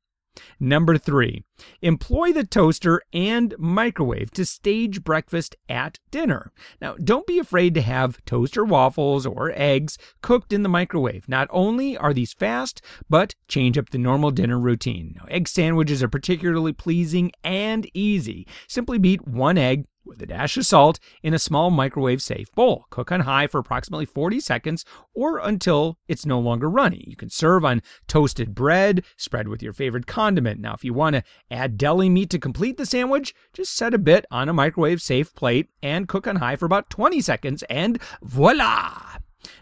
Number 0.59 0.97
three, 0.97 1.43
employ 1.81 2.31
the 2.33 2.45
toaster 2.45 3.01
and 3.13 3.53
microwave 3.57 4.31
to 4.31 4.45
stage 4.45 5.03
breakfast 5.03 5.55
at 5.69 5.99
dinner. 6.11 6.51
Now, 6.81 6.95
don't 6.95 7.27
be 7.27 7.39
afraid 7.39 7.73
to 7.75 7.81
have 7.81 8.23
toaster 8.25 8.63
waffles 8.63 9.25
or 9.25 9.51
eggs 9.55 9.97
cooked 10.21 10.53
in 10.53 10.63
the 10.63 10.69
microwave. 10.69 11.27
Not 11.27 11.47
only 11.51 11.97
are 11.97 12.13
these 12.13 12.33
fast, 12.33 12.81
but 13.09 13.35
change 13.47 13.77
up 13.77 13.89
the 13.89 13.97
normal 13.97 14.31
dinner 14.31 14.59
routine. 14.59 15.19
Egg 15.29 15.47
sandwiches 15.47 16.01
are 16.01 16.07
particularly 16.09 16.73
pleasing 16.73 17.31
and 17.43 17.89
easy. 17.93 18.47
Simply 18.67 18.97
beat 18.97 19.27
one 19.27 19.57
egg 19.57 19.85
with 20.13 20.21
a 20.21 20.25
dash 20.27 20.57
of 20.57 20.65
salt 20.65 20.99
in 21.21 21.33
a 21.33 21.39
small 21.39 21.69
microwave 21.69 22.21
safe 22.21 22.51
bowl. 22.53 22.85
Cook 22.89 23.11
on 23.11 23.21
high 23.21 23.47
for 23.47 23.59
approximately 23.59 24.05
40 24.05 24.39
seconds 24.39 24.85
or 25.13 25.39
until 25.39 25.97
it's 26.07 26.25
no 26.25 26.39
longer 26.39 26.69
runny. 26.69 27.03
You 27.07 27.15
can 27.15 27.29
serve 27.29 27.65
on 27.65 27.81
toasted 28.07 28.53
bread, 28.53 29.03
spread 29.17 29.47
with 29.47 29.63
your 29.63 29.73
favorite 29.73 30.07
condiment. 30.07 30.59
Now, 30.59 30.73
if 30.73 30.83
you 30.83 30.93
want 30.93 31.15
to 31.15 31.23
add 31.49 31.77
deli 31.77 32.09
meat 32.09 32.29
to 32.31 32.39
complete 32.39 32.77
the 32.77 32.85
sandwich, 32.85 33.33
just 33.53 33.75
set 33.75 33.93
a 33.93 33.99
bit 33.99 34.25
on 34.31 34.49
a 34.49 34.53
microwave 34.53 35.01
safe 35.01 35.33
plate 35.33 35.69
and 35.81 36.07
cook 36.07 36.27
on 36.27 36.37
high 36.37 36.55
for 36.55 36.65
about 36.65 36.89
20 36.89 37.19
seconds, 37.21 37.63
and 37.63 37.99
voila! 38.21 39.17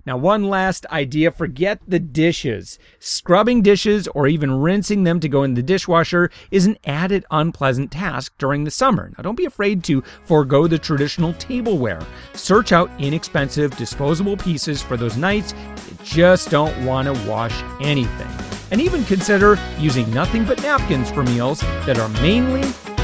Now, 0.06 0.18
one 0.18 0.44
last 0.44 0.86
idea 0.88 1.32
forget 1.32 1.80
the 1.88 2.00
dishes. 2.00 2.80
Scrubbing 3.00 3.62
dishes 3.62 4.08
or 4.10 4.28
even 4.28 4.60
rinsing 4.60 5.04
them 5.04 5.20
to 5.20 5.30
go 5.30 5.44
in 5.44 5.54
the 5.54 5.64
dishwasher 5.64 6.30
is 6.52 6.66
an 6.66 6.78
added 6.86 7.26
unpleasant 7.32 7.92
task 7.92 8.34
during 8.38 8.64
the 8.64 8.72
summer. 8.72 9.12
Now, 9.18 9.24
don't 9.24 9.36
be 9.36 9.46
afraid 9.46 9.84
to 9.86 10.04
forego 10.26 10.68
the 10.68 10.80
traditional 10.80 11.34
tableware. 11.34 12.02
Search 12.34 12.72
out 12.72 12.92
inexpensive 13.00 13.76
disposable 13.78 14.38
pieces 14.38 14.82
for 14.82 14.98
those 14.98 15.18
nights 15.18 15.54
you 15.90 15.98
just 16.04 16.50
don't 16.50 16.86
want 16.86 17.08
to 17.08 17.30
wash 17.30 17.64
anything. 17.82 18.28
And 18.72 18.80
even 18.80 19.04
consider 19.06 19.58
using 19.78 20.12
nothing 20.14 20.46
but 20.46 20.62
napkins 20.62 21.12
for 21.12 21.24
meals 21.24 21.60
that 21.86 22.00
are 22.00 22.10
mainly 22.22 22.62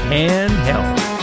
handheld. 0.08 1.17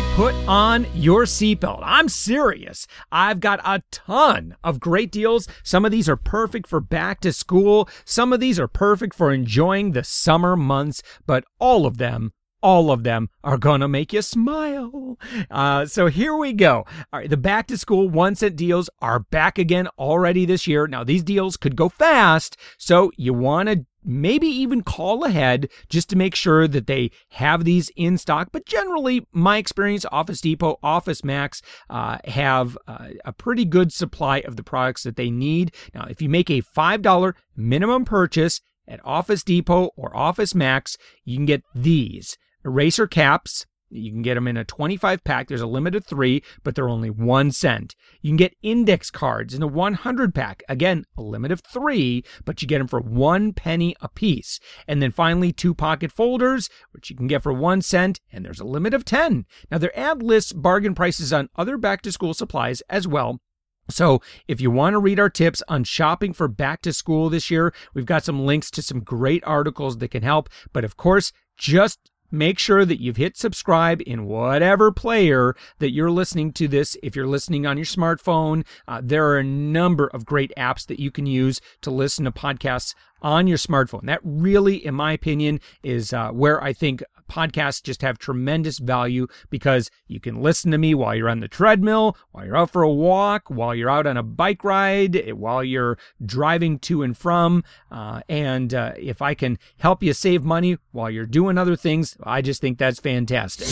Right, 0.00 0.16
put 0.16 0.34
on 0.48 0.86
your 0.94 1.24
seatbelt. 1.24 1.80
I'm 1.82 2.08
serious. 2.08 2.86
I've 3.10 3.40
got 3.40 3.60
a 3.64 3.82
ton 3.90 4.56
of 4.62 4.80
great 4.80 5.10
deals. 5.10 5.48
Some 5.62 5.84
of 5.84 5.90
these 5.90 6.08
are 6.08 6.16
perfect 6.16 6.66
for 6.66 6.80
back 6.80 7.20
to 7.20 7.32
school. 7.32 7.88
Some 8.04 8.32
of 8.32 8.40
these 8.40 8.58
are 8.58 8.68
perfect 8.68 9.14
for 9.14 9.32
enjoying 9.32 9.92
the 9.92 10.04
summer 10.04 10.56
months, 10.56 11.02
but 11.26 11.44
all 11.58 11.86
of 11.86 11.98
them 11.98 12.32
all 12.62 12.90
of 12.90 13.04
them 13.04 13.30
are 13.42 13.56
gonna 13.56 13.88
make 13.88 14.12
you 14.12 14.22
smile. 14.22 15.18
Uh, 15.50 15.86
so 15.86 16.06
here 16.06 16.36
we 16.36 16.52
go. 16.52 16.84
All 17.12 17.20
right, 17.20 17.30
the 17.30 17.36
back 17.36 17.66
to 17.68 17.78
school 17.78 18.08
one 18.08 18.34
cent 18.34 18.56
deals 18.56 18.90
are 19.00 19.20
back 19.20 19.58
again 19.58 19.88
already 19.98 20.44
this 20.44 20.66
year. 20.66 20.86
Now 20.86 21.04
these 21.04 21.22
deals 21.22 21.56
could 21.56 21.74
go 21.74 21.88
fast, 21.88 22.56
so 22.76 23.10
you 23.16 23.32
want 23.32 23.68
to 23.68 23.86
maybe 24.04 24.46
even 24.46 24.82
call 24.82 25.24
ahead 25.24 25.68
just 25.88 26.08
to 26.10 26.16
make 26.16 26.34
sure 26.34 26.66
that 26.66 26.86
they 26.86 27.10
have 27.30 27.64
these 27.64 27.90
in 27.96 28.18
stock. 28.18 28.48
But 28.52 28.66
generally, 28.66 29.26
my 29.32 29.58
experience, 29.58 30.06
Office 30.10 30.40
Depot, 30.40 30.78
Office 30.82 31.24
Max 31.24 31.62
uh, 31.88 32.18
have 32.24 32.76
uh, 32.86 33.08
a 33.24 33.32
pretty 33.32 33.64
good 33.64 33.92
supply 33.92 34.38
of 34.38 34.56
the 34.56 34.62
products 34.62 35.02
that 35.02 35.16
they 35.16 35.30
need. 35.30 35.74
Now, 35.94 36.06
if 36.08 36.22
you 36.22 36.28
make 36.28 36.50
a 36.50 36.62
$5 36.62 37.34
minimum 37.56 38.04
purchase 38.04 38.60
at 38.86 39.00
Office 39.04 39.42
Depot 39.42 39.90
or 39.96 40.16
Office 40.16 40.54
Max, 40.54 40.96
you 41.24 41.36
can 41.36 41.46
get 41.46 41.62
these 41.74 42.36
eraser 42.64 43.06
caps, 43.06 43.66
you 43.90 44.10
can 44.12 44.22
get 44.22 44.34
them 44.34 44.48
in 44.48 44.56
a 44.56 44.64
25 44.64 45.24
pack. 45.24 45.48
There's 45.48 45.60
a 45.60 45.66
limit 45.66 45.94
of 45.94 46.06
three, 46.06 46.42
but 46.62 46.74
they're 46.74 46.88
only 46.88 47.10
one 47.10 47.50
cent. 47.50 47.94
You 48.22 48.30
can 48.30 48.36
get 48.36 48.56
index 48.62 49.10
cards 49.10 49.54
in 49.54 49.62
a 49.62 49.66
100 49.66 50.34
pack. 50.34 50.62
Again, 50.68 51.04
a 51.16 51.22
limit 51.22 51.52
of 51.52 51.60
three, 51.60 52.24
but 52.44 52.62
you 52.62 52.68
get 52.68 52.78
them 52.78 52.88
for 52.88 53.00
one 53.00 53.52
penny 53.52 53.94
a 54.00 54.08
piece. 54.08 54.60
And 54.86 55.02
then 55.02 55.10
finally, 55.10 55.52
two 55.52 55.74
pocket 55.74 56.12
folders, 56.12 56.68
which 56.92 57.10
you 57.10 57.16
can 57.16 57.26
get 57.26 57.42
for 57.42 57.52
one 57.52 57.82
cent, 57.82 58.20
and 58.32 58.44
there's 58.44 58.60
a 58.60 58.64
limit 58.64 58.94
of 58.94 59.04
10. 59.04 59.46
Now, 59.70 59.78
their 59.78 59.98
ad 59.98 60.22
lists 60.22 60.52
bargain 60.52 60.94
prices 60.94 61.32
on 61.32 61.48
other 61.56 61.76
back 61.76 62.02
to 62.02 62.12
school 62.12 62.34
supplies 62.34 62.82
as 62.88 63.06
well. 63.06 63.40
So, 63.88 64.20
if 64.46 64.60
you 64.60 64.70
want 64.70 64.94
to 64.94 64.98
read 65.00 65.18
our 65.18 65.30
tips 65.30 65.62
on 65.66 65.82
shopping 65.84 66.32
for 66.32 66.46
back 66.46 66.80
to 66.82 66.92
school 66.92 67.28
this 67.28 67.50
year, 67.50 67.74
we've 67.92 68.06
got 68.06 68.24
some 68.24 68.46
links 68.46 68.70
to 68.72 68.82
some 68.82 69.00
great 69.00 69.42
articles 69.44 69.98
that 69.98 70.12
can 70.12 70.22
help. 70.22 70.48
But 70.72 70.84
of 70.84 70.96
course, 70.96 71.32
just 71.56 72.09
make 72.30 72.58
sure 72.58 72.84
that 72.84 73.00
you've 73.00 73.16
hit 73.16 73.36
subscribe 73.36 74.02
in 74.06 74.26
whatever 74.26 74.92
player 74.92 75.54
that 75.78 75.92
you're 75.92 76.10
listening 76.10 76.52
to 76.52 76.68
this. 76.68 76.96
If 77.02 77.16
you're 77.16 77.26
listening 77.26 77.66
on 77.66 77.76
your 77.76 77.86
smartphone, 77.86 78.64
uh, 78.86 79.00
there 79.02 79.26
are 79.28 79.38
a 79.38 79.44
number 79.44 80.08
of 80.08 80.24
great 80.24 80.52
apps 80.56 80.86
that 80.86 81.00
you 81.00 81.10
can 81.10 81.26
use 81.26 81.60
to 81.82 81.90
listen 81.90 82.24
to 82.24 82.32
podcasts 82.32 82.94
on 83.22 83.46
your 83.46 83.58
smartphone. 83.58 84.06
That 84.06 84.20
really, 84.22 84.84
in 84.84 84.94
my 84.94 85.12
opinion, 85.12 85.60
is 85.82 86.12
uh, 86.12 86.30
where 86.30 86.62
I 86.62 86.72
think 86.72 87.02
podcasts 87.30 87.82
just 87.82 88.02
have 88.02 88.18
tremendous 88.18 88.78
value 88.78 89.26
because 89.48 89.90
you 90.08 90.20
can 90.20 90.42
listen 90.42 90.70
to 90.72 90.78
me 90.78 90.94
while 90.94 91.14
you're 91.14 91.28
on 91.28 91.40
the 91.40 91.48
treadmill, 91.48 92.16
while 92.32 92.44
you're 92.44 92.56
out 92.56 92.70
for 92.70 92.82
a 92.82 92.92
walk, 92.92 93.48
while 93.48 93.74
you're 93.74 93.88
out 93.88 94.06
on 94.06 94.16
a 94.16 94.22
bike 94.22 94.64
ride, 94.64 95.16
eh, 95.16 95.30
while 95.30 95.62
you're 95.62 95.96
driving 96.24 96.78
to 96.80 97.02
and 97.02 97.16
from. 97.16 97.62
Uh, 97.90 98.20
and 98.28 98.74
uh, 98.74 98.92
if 98.96 99.22
I 99.22 99.34
can 99.34 99.58
help 99.78 100.02
you 100.02 100.12
save 100.12 100.44
money 100.44 100.76
while 100.90 101.10
you're 101.10 101.26
doing 101.26 101.56
other 101.56 101.76
things, 101.76 102.16
I 102.22 102.42
just 102.42 102.60
think 102.60 102.78
that's 102.78 103.00
fantastic. 103.00 103.68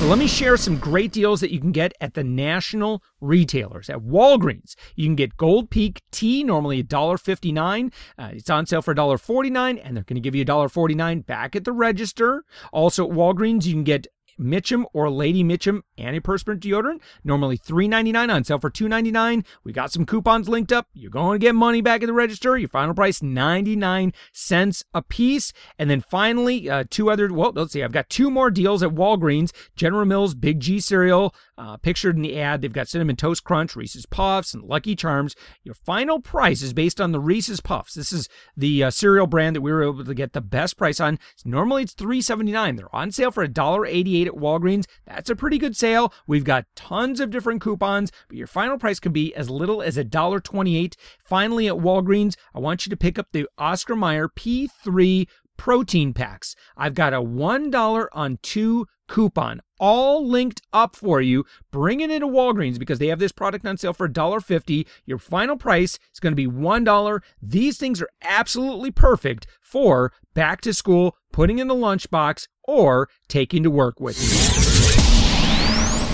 So 0.00 0.06
let 0.06 0.18
me 0.18 0.28
share 0.28 0.56
some 0.56 0.78
great 0.78 1.12
deals 1.12 1.42
that 1.42 1.52
you 1.52 1.60
can 1.60 1.72
get 1.72 1.92
at 2.00 2.14
the 2.14 2.24
national 2.24 3.02
retailers. 3.20 3.90
At 3.90 3.98
Walgreens, 3.98 4.74
you 4.96 5.06
can 5.06 5.14
get 5.14 5.36
Gold 5.36 5.68
Peak 5.68 6.00
tea, 6.10 6.42
normally 6.42 6.82
$1.59. 6.82 7.92
Uh, 8.18 8.30
it's 8.32 8.48
on 8.48 8.64
sale 8.64 8.80
for 8.80 8.94
$1.49, 8.94 9.78
and 9.84 9.94
they're 9.94 10.04
going 10.04 10.14
to 10.14 10.20
give 10.20 10.34
you 10.34 10.42
$1.49 10.42 11.26
back 11.26 11.54
at 11.54 11.64
the 11.64 11.72
register. 11.72 12.44
Also 12.72 13.06
at 13.06 13.14
Walgreens, 13.14 13.66
you 13.66 13.74
can 13.74 13.84
get 13.84 14.06
Mitchum 14.40 14.84
or 14.92 15.10
Lady 15.10 15.44
Mitchum 15.44 15.82
antiperspirant 15.98 16.60
deodorant. 16.60 17.00
Normally 17.22 17.58
$3.99 17.58 18.32
on 18.32 18.44
sale 18.44 18.58
for 18.58 18.70
$2.99. 18.70 19.44
We 19.64 19.72
got 19.72 19.92
some 19.92 20.06
coupons 20.06 20.48
linked 20.48 20.72
up. 20.72 20.88
You're 20.94 21.10
going 21.10 21.38
to 21.38 21.46
get 21.46 21.54
money 21.54 21.80
back 21.80 22.02
at 22.02 22.06
the 22.06 22.12
register. 22.12 22.56
Your 22.56 22.68
final 22.68 22.94
price 22.94 23.22
99 23.22 24.12
cents 24.32 24.84
a 24.94 25.02
piece. 25.02 25.52
And 25.78 25.90
then 25.90 26.00
finally, 26.00 26.68
uh, 26.68 26.84
two 26.88 27.10
other, 27.10 27.32
well, 27.32 27.52
let's 27.54 27.72
see, 27.72 27.82
I've 27.82 27.92
got 27.92 28.08
two 28.08 28.30
more 28.30 28.50
deals 28.50 28.82
at 28.82 28.90
Walgreens. 28.90 29.52
General 29.76 30.06
Mills 30.06 30.34
Big 30.34 30.60
G 30.60 30.80
cereal, 30.80 31.34
uh, 31.60 31.76
pictured 31.76 32.16
in 32.16 32.22
the 32.22 32.40
ad. 32.40 32.62
They've 32.62 32.72
got 32.72 32.88
Cinnamon 32.88 33.16
Toast 33.16 33.44
Crunch, 33.44 33.76
Reese's 33.76 34.06
Puffs, 34.06 34.54
and 34.54 34.64
Lucky 34.64 34.96
Charms. 34.96 35.36
Your 35.62 35.74
final 35.74 36.18
price 36.18 36.62
is 36.62 36.72
based 36.72 37.00
on 37.00 37.12
the 37.12 37.20
Reese's 37.20 37.60
Puffs. 37.60 37.92
This 37.92 38.12
is 38.12 38.28
the 38.56 38.84
uh, 38.84 38.90
cereal 38.90 39.26
brand 39.26 39.54
that 39.54 39.60
we 39.60 39.70
were 39.70 39.82
able 39.82 40.04
to 40.04 40.14
get 40.14 40.32
the 40.32 40.40
best 40.40 40.78
price 40.78 41.00
on. 41.00 41.18
Normally 41.44 41.82
it's 41.82 41.94
$3.79. 41.94 42.76
They're 42.78 42.96
on 42.96 43.12
sale 43.12 43.30
for 43.30 43.46
$1.88 43.46 44.26
at 44.26 44.32
Walgreens. 44.32 44.86
That's 45.06 45.28
a 45.28 45.36
pretty 45.36 45.58
good 45.58 45.76
sale. 45.76 46.14
We've 46.26 46.44
got 46.44 46.64
tons 46.74 47.20
of 47.20 47.30
different 47.30 47.60
coupons, 47.60 48.10
but 48.28 48.38
your 48.38 48.46
final 48.46 48.78
price 48.78 48.98
can 48.98 49.12
be 49.12 49.34
as 49.34 49.50
little 49.50 49.82
as 49.82 49.98
$1.28. 49.98 50.94
Finally, 51.22 51.68
at 51.68 51.74
Walgreens, 51.74 52.36
I 52.54 52.60
want 52.60 52.86
you 52.86 52.90
to 52.90 52.96
pick 52.96 53.18
up 53.18 53.28
the 53.32 53.46
Oscar 53.58 53.94
Mayer 53.94 54.28
P3 54.28 55.26
protein 55.60 56.14
packs. 56.14 56.56
I've 56.74 56.94
got 56.94 57.12
a 57.12 57.20
$1 57.20 58.06
on 58.14 58.38
two 58.40 58.86
coupon 59.10 59.60
all 59.80 60.26
linked 60.26 60.62
up 60.72 60.94
for 60.94 61.20
you. 61.20 61.44
Bring 61.72 62.00
it 62.00 62.10
into 62.10 62.28
Walgreens 62.28 62.78
because 62.78 62.98
they 63.00 63.08
have 63.08 63.18
this 63.18 63.32
product 63.32 63.66
on 63.66 63.76
sale 63.76 63.92
for 63.92 64.08
$1.50. 64.08 64.86
Your 65.04 65.18
final 65.18 65.56
price 65.56 65.98
is 66.12 66.20
going 66.20 66.32
to 66.32 66.36
be 66.36 66.46
$1. 66.46 67.20
These 67.42 67.78
things 67.78 68.00
are 68.00 68.08
absolutely 68.22 68.92
perfect 68.92 69.46
for 69.60 70.12
back 70.32 70.60
to 70.60 70.72
school, 70.72 71.16
putting 71.32 71.58
in 71.58 71.66
the 71.66 71.74
lunchbox, 71.74 72.46
or 72.64 73.08
taking 73.26 73.64
to 73.64 73.70
work 73.70 73.98
with 73.98 74.16
you. 74.22 74.28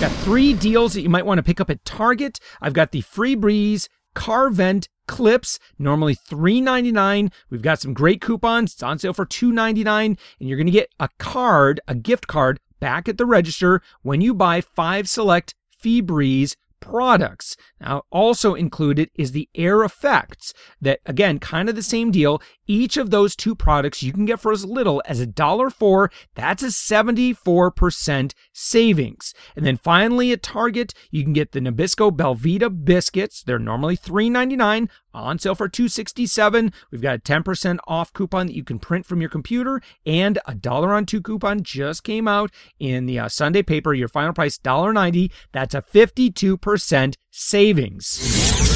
Got 0.01 0.13
three 0.23 0.55
deals 0.55 0.95
that 0.95 1.03
you 1.03 1.11
might 1.11 1.27
want 1.27 1.39
to 1.39 1.43
pick 1.43 1.61
up 1.61 1.71
at 1.71 1.85
Target. 1.85 2.39
I've 2.63 2.73
got 2.75 2.93
the 2.93 3.03
Febreze 3.03 3.89
Car 4.15 4.51
Vent 4.51 4.89
clips, 5.07 5.59
normally 5.79 6.17
$3.99. 6.17 7.31
We've 7.51 7.63
got 7.63 7.81
some 7.81 7.95
great 7.95 8.21
coupons. 8.21 8.73
It's 8.75 8.83
on 8.83 8.99
sale 8.99 9.13
for 9.13 9.27
$2.99. 9.27 9.87
And 10.07 10.19
you're 10.41 10.57
going 10.57 10.67
to 10.67 10.73
get 10.73 10.91
a 10.99 11.09
card, 11.19 11.81
a 11.87 11.95
gift 11.95 12.27
card, 12.27 12.61
back 12.87 13.09
at 13.09 13.19
the 13.19 13.27
register 13.27 13.83
when 14.03 14.21
you 14.21 14.33
buy 14.33 14.61
five 14.61 15.09
select 15.09 15.57
Febreze 15.83 16.55
products. 16.79 17.57
Now, 17.81 18.03
also 18.13 18.55
included 18.55 19.11
is 19.17 19.33
the 19.33 19.49
Air 19.57 19.83
Effects, 19.83 20.55
that 20.81 21.01
again, 21.05 21.41
kind 21.41 21.69
of 21.69 21.75
the 21.75 21.83
same 21.83 22.13
deal. 22.13 22.41
Each 22.67 22.97
of 22.97 23.11
those 23.11 23.37
two 23.37 23.55
products 23.55 24.03
you 24.03 24.13
can 24.13 24.25
get 24.25 24.41
for 24.41 24.53
as 24.53 24.65
little 24.65 25.03
as 25.07 25.21
a 25.21 25.27
dollar 25.27 25.71
four. 25.71 26.11
That's 26.35 26.63
a 26.63 26.67
74% 26.67 28.33
savings. 28.53 29.35
And 29.55 29.65
then 29.65 29.77
finally 29.77 30.33
at 30.33 30.43
Target, 30.43 30.95
you 31.11 31.23
can 31.23 31.33
get 31.33 31.53
the 31.53 31.61
Nabisco 31.61 32.11
Belvita 32.11 32.85
biscuits. 32.85 33.43
They're 33.43 33.59
normally 33.59 33.97
$3.99 33.97 34.89
on 35.17 35.39
sale 35.39 35.55
for 35.55 35.69
267 35.69 36.73
we've 36.91 37.01
got 37.01 37.17
a 37.17 37.19
10% 37.19 37.79
off 37.87 38.13
coupon 38.13 38.47
that 38.47 38.55
you 38.55 38.63
can 38.63 38.79
print 38.79 39.07
from 39.07 39.21
your 39.21 39.31
computer 39.31 39.81
and 40.05 40.39
a 40.47 40.55
dollar 40.55 40.95
on 40.95 41.07
two 41.07 41.23
coupon 41.23 41.63
just 41.63 42.05
came 42.05 42.29
out 42.29 42.51
in 42.79 43.07
the 43.07 43.19
uh, 43.19 43.29
sunday 43.29 43.63
paper 43.63 43.95
your 43.95 44.09
final 44.09 44.33
price 44.33 44.59
$1.90 44.59 45.31
that's 45.53 45.75
a 45.75 45.81
52% 45.81 47.15
savings 47.31 48.76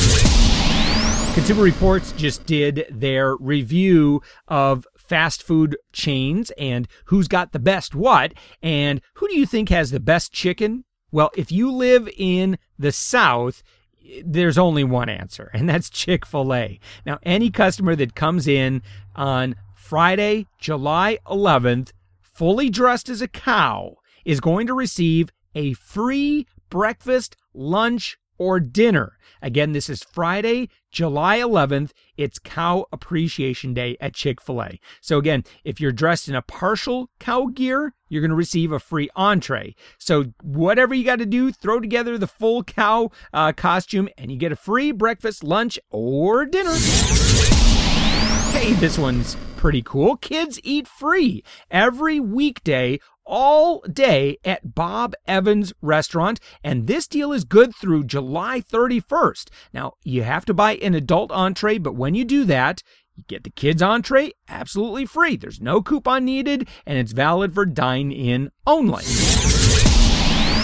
Consumer 1.35 1.63
Reports 1.63 2.13
just 2.13 2.45
did 2.45 2.87
their 2.91 3.37
review 3.37 4.21
of 4.49 4.87
fast 4.97 5.43
food 5.43 5.77
chains 5.93 6.51
and 6.59 6.89
who's 7.07 7.29
got 7.29 7.53
the 7.53 7.59
best 7.59 7.95
what. 7.95 8.35
And 8.63 9.01
who 9.15 9.29
do 9.29 9.39
you 9.39 9.47
think 9.47 9.69
has 9.69 9.91
the 9.91 10.01
best 10.01 10.33
chicken? 10.33 10.85
Well, 11.13 11.31
if 11.37 11.51
you 11.53 11.71
live 11.71 12.09
in 12.17 12.59
the 12.79 12.93
South, 12.93 13.63
there's 14.25 14.59
only 14.59 14.85
one 14.85 15.09
answer, 15.09 15.51
and 15.55 15.69
that's 15.69 15.89
Chick 15.89 16.27
fil 16.27 16.53
A. 16.53 16.81
Now, 17.07 17.19
any 17.23 17.51
customer 17.51 17.95
that 17.97 18.15
comes 18.15 18.47
in 18.49 18.83
on 19.15 19.57
Friday, 19.75 20.47
July 20.59 21.19
11th, 21.27 21.93
fully 22.21 22.71
dressed 22.71 23.09
as 23.09 23.23
a 23.23 23.29
cow, 23.29 23.97
is 24.25 24.41
going 24.41 24.67
to 24.67 24.75
receive 24.75 25.31
a 25.55 25.73
free 25.75 26.47
breakfast, 26.71 27.37
lunch, 27.55 28.19
or 28.41 28.59
dinner. 28.59 29.19
Again, 29.43 29.73
this 29.73 29.91
is 29.91 30.03
Friday, 30.03 30.71
July 30.91 31.39
11th. 31.39 31.91
It's 32.17 32.39
Cow 32.39 32.87
Appreciation 32.91 33.75
Day 33.75 33.99
at 34.01 34.15
Chick 34.15 34.41
fil 34.41 34.63
A. 34.63 34.81
So, 35.03 35.19
again, 35.19 35.45
if 35.63 35.79
you're 35.79 35.93
dressed 35.93 36.27
in 36.27 36.35
a 36.35 36.43
partial 36.43 37.11
cow 37.21 37.47
gear, 37.47 37.93
you're 38.09 38.23
going 38.23 38.31
to 38.31 38.35
receive 38.37 38.73
a 38.73 38.81
free 38.81 39.11
entree. 39.15 39.75
So, 39.99 40.33
whatever 40.43 40.95
you 40.95 41.05
got 41.05 41.19
to 41.19 41.27
do, 41.27 41.53
throw 41.53 41.81
together 41.81 42.17
the 42.17 42.27
full 42.27 42.65
cow 42.65 43.11
uh, 43.33 43.53
costume 43.53 44.09
and 44.17 44.33
you 44.33 44.39
get 44.39 44.53
a 44.53 44.57
free 44.57 44.91
breakfast, 44.91 45.45
lunch, 45.45 45.79
or 45.91 46.47
dinner. 46.47 46.75
Hey, 48.53 48.73
this 48.75 48.99
one's 48.99 49.37
pretty 49.57 49.83
cool. 49.83 50.17
Kids 50.17 50.59
eat 50.65 50.89
free 50.89 51.45
every 51.71 52.19
weekday 52.19 52.99
all 53.31 53.81
day 53.83 54.37
at 54.45 54.75
Bob 54.75 55.15
Evans 55.27 55.73
Restaurant, 55.81 56.41
and 56.65 56.87
this 56.87 57.07
deal 57.07 57.33
is 57.33 57.45
good 57.45 57.75
through 57.75 58.05
July 58.05 58.61
31st. 58.61 59.49
Now, 59.73 59.95
you 60.03 60.25
have 60.25 60.45
to 60.47 60.55
buy 60.55 60.75
an 60.77 60.95
adult 60.95 61.31
entree, 61.31 61.79
but 61.79 61.95
when 61.95 62.15
you 62.15 62.25
do 62.25 62.45
that, 62.45 62.83
you 63.15 63.25
get 63.29 63.45
the 63.45 63.51
kids' 63.51 63.83
entree 63.83 64.33
absolutely 64.49 65.07
free. 65.07 65.37
There's 65.37 65.61
no 65.61 65.81
coupon 65.81 66.25
needed, 66.25 66.69
and 66.85 66.99
it's 66.99 67.13
valid 67.13 67.55
for 67.55 67.65
dine 67.65 68.11
in 68.11 68.51
only. 68.67 69.05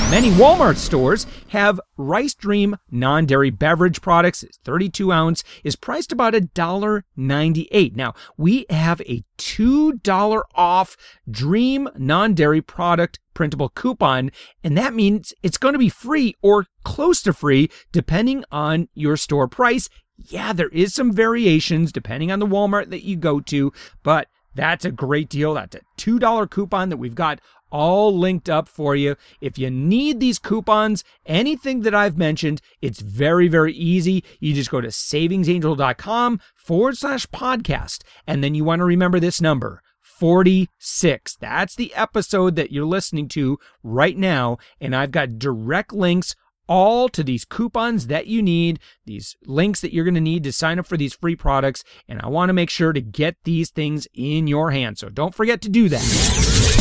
Many 0.09 0.31
Walmart 0.31 0.77
stores 0.77 1.27
have 1.49 1.81
Rice 1.97 2.33
Dream 2.33 2.77
non 2.93 3.27
dairy 3.27 3.51
beverage 3.51 4.01
products. 4.01 4.45
32 4.65 5.11
ounce 5.11 5.43
is 5.65 5.75
priced 5.75 6.13
about 6.13 6.33
$1.98. 6.33 7.97
Now, 7.97 8.15
we 8.37 8.67
have 8.71 9.01
a 9.01 9.25
$2 9.37 10.43
off 10.55 10.97
Dream 11.29 11.89
non 11.97 12.35
dairy 12.35 12.63
product 12.63 13.19
printable 13.35 13.69
coupon, 13.71 14.31
and 14.63 14.79
that 14.79 14.95
means 14.95 15.35
it's 15.43 15.59
going 15.59 15.75
to 15.75 15.79
be 15.79 15.89
free 15.89 16.37
or 16.41 16.67
close 16.85 17.21
to 17.23 17.33
free 17.33 17.69
depending 17.91 18.45
on 18.53 18.89
your 18.95 19.17
store 19.17 19.49
price. 19.49 19.89
Yeah, 20.17 20.53
there 20.53 20.69
is 20.69 20.95
some 20.95 21.13
variations 21.13 21.91
depending 21.91 22.31
on 22.31 22.39
the 22.39 22.47
Walmart 22.47 22.91
that 22.91 23.03
you 23.03 23.17
go 23.17 23.41
to, 23.41 23.73
but 24.05 24.29
that's 24.57 24.87
a 24.87 24.91
great 24.91 25.29
deal. 25.29 25.55
That's 25.55 25.77
a 25.77 25.81
$2 25.99 26.49
coupon 26.51 26.89
that 26.89 26.97
we've 26.97 27.15
got 27.15 27.41
all 27.77 28.17
linked 28.17 28.49
up 28.49 28.69
for 28.69 28.97
you. 28.97 29.17
If 29.43 29.59
you 29.59 29.71
need 29.71 30.19
these 30.19 30.39
coupons, 30.39 31.05
anything 31.27 31.83
that 31.83 31.95
I've 31.95 32.17
mentioned, 32.17 32.63
it's 32.81 33.01
very, 33.01 33.49
very 33.49 33.75
easy. 33.75 34.25
You 34.41 34.55
just 34.55 34.71
go 34.71 34.81
to 34.81 34.89
savingsangel.com 34.89 36.41
forward 36.55 36.97
slash 36.97 37.27
podcast. 37.27 38.03
And 38.27 38.43
then 38.43 38.55
you 38.55 38.65
want 38.65 38.81
to 38.81 38.85
remember 38.87 39.21
this 39.21 39.43
number 39.43 39.83
46. 40.01 41.37
That's 41.37 41.75
the 41.77 41.95
episode 41.95 42.57
that 42.57 42.73
you're 42.73 42.87
listening 42.87 43.29
to 43.29 43.59
right 43.83 44.17
now. 44.17 44.57
And 44.81 44.97
I've 44.97 45.11
got 45.11 45.39
direct 45.39 45.93
links 45.93 46.35
all 46.69 47.11
to 47.11 47.23
these 47.23 47.45
coupons 47.45 48.07
that 48.07 48.27
you 48.27 48.43
need, 48.43 48.81
these 49.05 49.37
links 49.45 49.83
that 49.83 49.93
you're 49.93 50.05
going 50.05 50.15
to 50.15 50.21
need 50.21 50.45
to 50.45 50.53
sign 50.53 50.79
up 50.79 50.87
for 50.87 50.97
these 50.97 51.15
free 51.15 51.37
products. 51.37 51.85
And 52.09 52.23
I 52.23 52.29
want 52.29 52.49
to 52.49 52.55
make 52.55 52.71
sure 52.71 52.95
to 52.95 53.03
get 53.03 53.37
these 53.45 53.71
things 53.71 54.09
in 54.15 54.47
your 54.47 54.71
hands. 54.71 55.01
So 55.01 55.11
don't 55.11 55.35
forget 55.35 55.61
to 55.61 55.69
do 55.69 55.91
that. 55.91 56.76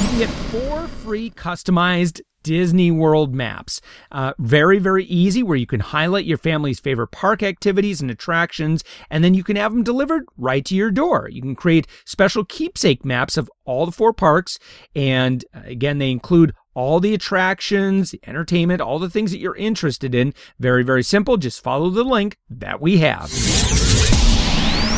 You 0.00 0.08
can 0.08 0.18
get 0.18 0.28
four 0.28 0.88
free 0.88 1.30
customized 1.30 2.20
Disney 2.42 2.90
World 2.90 3.34
maps. 3.34 3.80
Uh, 4.10 4.32
very, 4.38 4.78
very 4.78 5.04
easy, 5.04 5.42
where 5.42 5.58
you 5.58 5.66
can 5.66 5.80
highlight 5.80 6.24
your 6.24 6.38
family's 6.38 6.80
favorite 6.80 7.08
park 7.08 7.42
activities 7.42 8.00
and 8.00 8.10
attractions, 8.10 8.82
and 9.10 9.22
then 9.22 9.34
you 9.34 9.44
can 9.44 9.56
have 9.56 9.72
them 9.72 9.82
delivered 9.82 10.24
right 10.38 10.64
to 10.64 10.74
your 10.74 10.90
door. 10.90 11.28
You 11.30 11.42
can 11.42 11.54
create 11.54 11.86
special 12.06 12.44
keepsake 12.44 13.04
maps 13.04 13.36
of 13.36 13.50
all 13.64 13.84
the 13.84 13.92
four 13.92 14.12
parks, 14.12 14.58
and 14.94 15.44
uh, 15.54 15.60
again, 15.64 15.98
they 15.98 16.10
include 16.10 16.54
all 16.72 17.00
the 17.00 17.12
attractions, 17.12 18.12
the 18.12 18.20
entertainment, 18.26 18.80
all 18.80 18.98
the 18.98 19.10
things 19.10 19.32
that 19.32 19.38
you're 19.38 19.56
interested 19.56 20.14
in. 20.14 20.32
Very, 20.58 20.82
very 20.82 21.02
simple. 21.02 21.36
Just 21.36 21.62
follow 21.62 21.90
the 21.90 22.04
link 22.04 22.38
that 22.48 22.80
we 22.80 22.98
have. 22.98 23.30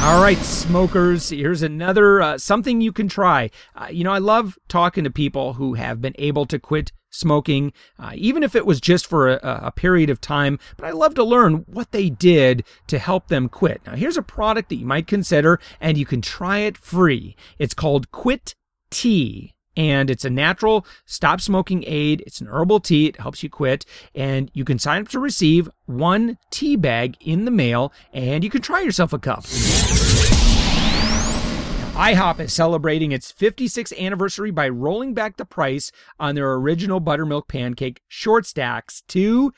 All 0.03 0.21
right, 0.21 0.39
smokers, 0.39 1.31
here's 1.31 1.63
another 1.63 2.21
uh, 2.21 2.37
something 2.37 2.81
you 2.81 2.91
can 2.91 3.07
try. 3.07 3.51
Uh, 3.77 3.87
you 3.89 4.03
know, 4.03 4.11
I 4.11 4.19
love 4.19 4.59
talking 4.67 5.05
to 5.05 5.11
people 5.11 5.53
who 5.53 5.75
have 5.75 6.01
been 6.01 6.17
able 6.19 6.45
to 6.47 6.59
quit 6.59 6.91
smoking, 7.11 7.73
uh, 8.01 8.11
even 8.17 8.43
if 8.43 8.57
it 8.57 8.67
was 8.67 8.81
just 8.81 9.07
for 9.07 9.29
a, 9.29 9.61
a, 9.67 9.71
period 9.71 10.11
of 10.11 10.21
time. 10.21 10.59
But 10.77 10.87
I 10.87 10.91
love 10.91 11.15
to 11.15 11.23
learn 11.23 11.65
what 11.69 11.93
they 11.93 12.11
did 12.11 12.65
to 12.89 12.99
help 12.99 13.29
them 13.29 13.49
quit. 13.49 13.81
Now, 13.87 13.95
here's 13.95 14.17
a 14.17 14.23
product 14.23 14.71
that 14.71 14.77
you 14.77 14.87
might 14.87 15.07
consider, 15.07 15.61
and 15.81 15.97
you 15.97 16.05
can 16.05 16.21
try 16.21 16.59
it 16.59 16.77
free. 16.77 17.37
It's 17.61 17.73
called 17.73 18.11
Quit 18.11 18.57
Tea 18.91 19.52
and 19.77 20.11
it's 20.11 20.25
a 20.25 20.31
natural 20.31 20.87
stop 21.07 21.41
smoking 21.41 21.85
aid. 21.87 22.23
It's 22.27 22.41
an 22.41 22.49
herbal 22.49 22.81
tea. 22.81 23.07
It 23.07 23.21
helps 23.21 23.43
you 23.43 23.51
quit. 23.51 23.85
And 24.15 24.51
you 24.55 24.65
can 24.65 24.79
sign 24.79 25.03
up 25.03 25.09
to 25.09 25.19
receive 25.19 25.69
one 25.87 26.39
tea 26.51 26.77
bag 26.77 27.17
in 27.21 27.45
the 27.45 27.51
mail 27.51 27.93
and 28.13 28.45
you 28.45 28.51
can 28.51 28.63
try 28.63 28.81
yourself 28.81 29.13
a 29.13 29.19
cup. 29.19 29.45
IHOP 31.95 32.41
is 32.41 32.53
celebrating 32.53 33.13
its 33.13 33.31
56th 33.31 33.97
anniversary 33.99 34.51
by 34.51 34.69
rolling 34.69 35.13
back 35.13 35.37
the 35.37 35.45
price 35.45 35.93
on 36.19 36.35
their 36.35 36.55
original 36.55 37.01
buttermilk 37.01 37.49
pancake 37.49 38.01
short 38.09 38.47
stacks 38.47 39.03
to 39.09 39.53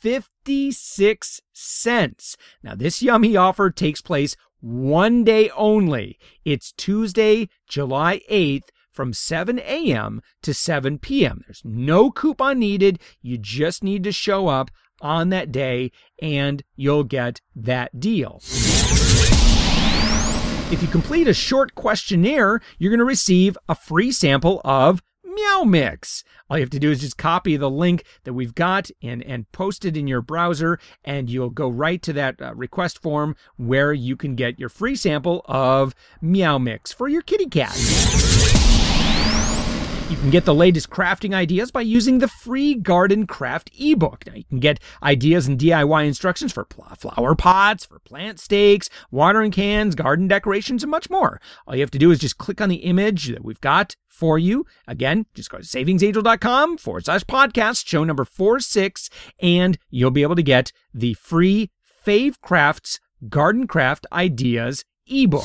56 0.00 1.40
cents. 1.52 2.36
Now, 2.62 2.74
this 2.76 3.02
yummy 3.02 3.36
offer 3.36 3.70
takes 3.70 4.00
place 4.00 4.36
one 4.60 5.24
day 5.24 5.50
only. 5.50 6.18
It's 6.44 6.72
Tuesday, 6.72 7.48
July 7.68 8.20
8th 8.30 8.68
from 8.94 9.12
7 9.12 9.58
a.m. 9.58 10.22
to 10.42 10.54
7 10.54 10.98
p.m. 10.98 11.42
There's 11.46 11.62
no 11.64 12.10
coupon 12.10 12.60
needed. 12.60 13.00
You 13.20 13.36
just 13.36 13.82
need 13.82 14.04
to 14.04 14.12
show 14.12 14.48
up 14.48 14.70
on 15.00 15.28
that 15.30 15.52
day 15.52 15.90
and 16.22 16.62
you'll 16.76 17.04
get 17.04 17.40
that 17.54 18.00
deal. 18.00 18.40
If 20.70 20.80
you 20.80 20.88
complete 20.88 21.28
a 21.28 21.34
short 21.34 21.74
questionnaire, 21.74 22.60
you're 22.78 22.90
going 22.90 22.98
to 22.98 23.04
receive 23.04 23.58
a 23.68 23.74
free 23.74 24.10
sample 24.10 24.60
of 24.64 25.02
Meow 25.24 25.64
Mix. 25.64 26.24
All 26.48 26.56
you 26.56 26.62
have 26.62 26.70
to 26.70 26.78
do 26.78 26.90
is 26.90 27.00
just 27.00 27.18
copy 27.18 27.56
the 27.56 27.70
link 27.70 28.04
that 28.24 28.34
we've 28.34 28.54
got 28.54 28.90
and, 29.02 29.22
and 29.22 29.50
post 29.52 29.84
it 29.84 29.96
in 29.96 30.06
your 30.06 30.22
browser, 30.22 30.78
and 31.04 31.28
you'll 31.28 31.50
go 31.50 31.68
right 31.68 32.00
to 32.02 32.12
that 32.14 32.40
uh, 32.40 32.54
request 32.54 33.00
form 33.02 33.36
where 33.56 33.92
you 33.92 34.16
can 34.16 34.34
get 34.34 34.58
your 34.58 34.68
free 34.68 34.96
sample 34.96 35.42
of 35.46 35.94
Meow 36.20 36.58
Mix 36.58 36.92
for 36.92 37.08
your 37.08 37.22
kitty 37.22 37.46
cat. 37.46 38.63
You 40.14 40.20
can 40.20 40.30
get 40.30 40.44
the 40.44 40.54
latest 40.54 40.90
crafting 40.90 41.34
ideas 41.34 41.72
by 41.72 41.80
using 41.80 42.20
the 42.20 42.28
free 42.28 42.76
Garden 42.76 43.26
Craft 43.26 43.72
ebook. 43.76 44.24
Now, 44.24 44.34
you 44.34 44.44
can 44.44 44.60
get 44.60 44.78
ideas 45.02 45.48
and 45.48 45.58
DIY 45.58 46.06
instructions 46.06 46.52
for 46.52 46.64
flower 46.96 47.34
pots, 47.34 47.84
for 47.84 47.98
plant 47.98 48.38
stakes, 48.38 48.88
watering 49.10 49.50
cans, 49.50 49.96
garden 49.96 50.28
decorations, 50.28 50.84
and 50.84 50.90
much 50.92 51.10
more. 51.10 51.40
All 51.66 51.74
you 51.74 51.80
have 51.80 51.90
to 51.90 51.98
do 51.98 52.12
is 52.12 52.20
just 52.20 52.38
click 52.38 52.60
on 52.60 52.68
the 52.68 52.76
image 52.76 53.26
that 53.26 53.44
we've 53.44 53.60
got 53.60 53.96
for 54.06 54.38
you. 54.38 54.64
Again, 54.86 55.26
just 55.34 55.50
go 55.50 55.58
to 55.58 55.64
savingsangel.com 55.64 56.78
forward 56.78 57.06
slash 57.06 57.24
podcast, 57.24 57.84
show 57.88 58.04
number 58.04 58.24
46, 58.24 59.10
and 59.40 59.76
you'll 59.90 60.12
be 60.12 60.22
able 60.22 60.36
to 60.36 60.44
get 60.44 60.70
the 60.94 61.14
free 61.14 61.72
Fave 62.06 62.40
Crafts 62.40 63.00
Garden 63.28 63.66
Craft 63.66 64.06
Ideas 64.12 64.84
ebook. 65.08 65.42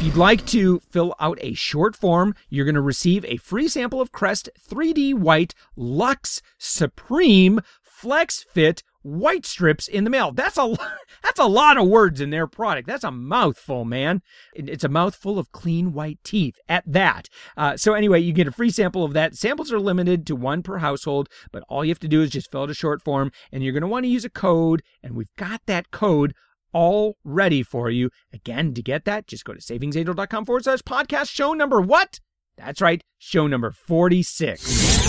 If 0.00 0.06
you'd 0.06 0.16
like 0.16 0.46
to 0.46 0.80
fill 0.90 1.14
out 1.20 1.36
a 1.42 1.52
short 1.52 1.94
form, 1.94 2.34
you're 2.48 2.64
going 2.64 2.74
to 2.74 2.80
receive 2.80 3.22
a 3.26 3.36
free 3.36 3.68
sample 3.68 4.00
of 4.00 4.12
Crest 4.12 4.48
3D 4.58 5.12
White 5.12 5.54
Luxe 5.76 6.40
Supreme 6.56 7.60
Flex 7.82 8.42
Fit 8.50 8.82
white 9.02 9.44
strips 9.44 9.86
in 9.86 10.04
the 10.04 10.10
mail. 10.10 10.32
That's 10.32 10.56
a 10.56 10.74
that's 11.22 11.38
a 11.38 11.44
lot 11.44 11.76
of 11.76 11.86
words 11.86 12.18
in 12.18 12.30
their 12.30 12.46
product. 12.46 12.86
That's 12.86 13.04
a 13.04 13.10
mouthful, 13.10 13.84
man. 13.84 14.22
It's 14.54 14.84
a 14.84 14.88
mouthful 14.88 15.38
of 15.38 15.52
clean 15.52 15.92
white 15.92 16.18
teeth 16.24 16.58
at 16.66 16.84
that. 16.86 17.28
Uh, 17.54 17.76
so 17.76 17.92
anyway, 17.92 18.20
you 18.20 18.32
get 18.32 18.48
a 18.48 18.52
free 18.52 18.70
sample 18.70 19.04
of 19.04 19.12
that. 19.12 19.34
Samples 19.34 19.70
are 19.70 19.78
limited 19.78 20.26
to 20.28 20.34
one 20.34 20.62
per 20.62 20.78
household, 20.78 21.28
but 21.52 21.62
all 21.68 21.84
you 21.84 21.90
have 21.90 21.98
to 21.98 22.08
do 22.08 22.22
is 22.22 22.30
just 22.30 22.50
fill 22.50 22.62
out 22.62 22.70
a 22.70 22.74
short 22.74 23.02
form, 23.02 23.32
and 23.52 23.62
you're 23.62 23.74
going 23.74 23.82
to 23.82 23.86
want 23.86 24.04
to 24.04 24.10
use 24.10 24.24
a 24.24 24.30
code, 24.30 24.82
and 25.02 25.14
we've 25.14 25.36
got 25.36 25.60
that 25.66 25.90
code 25.90 26.32
all 26.72 27.16
ready 27.24 27.62
for 27.62 27.90
you. 27.90 28.10
Again, 28.32 28.74
to 28.74 28.82
get 28.82 29.04
that, 29.04 29.26
just 29.26 29.44
go 29.44 29.52
to 29.54 29.60
savingsangel.com 29.60 30.44
forward 30.44 30.64
slash 30.64 30.80
podcast 30.80 31.30
show 31.30 31.52
number 31.52 31.80
what? 31.80 32.20
That's 32.56 32.80
right, 32.80 33.02
show 33.18 33.46
number 33.46 33.70
46. 33.72 35.00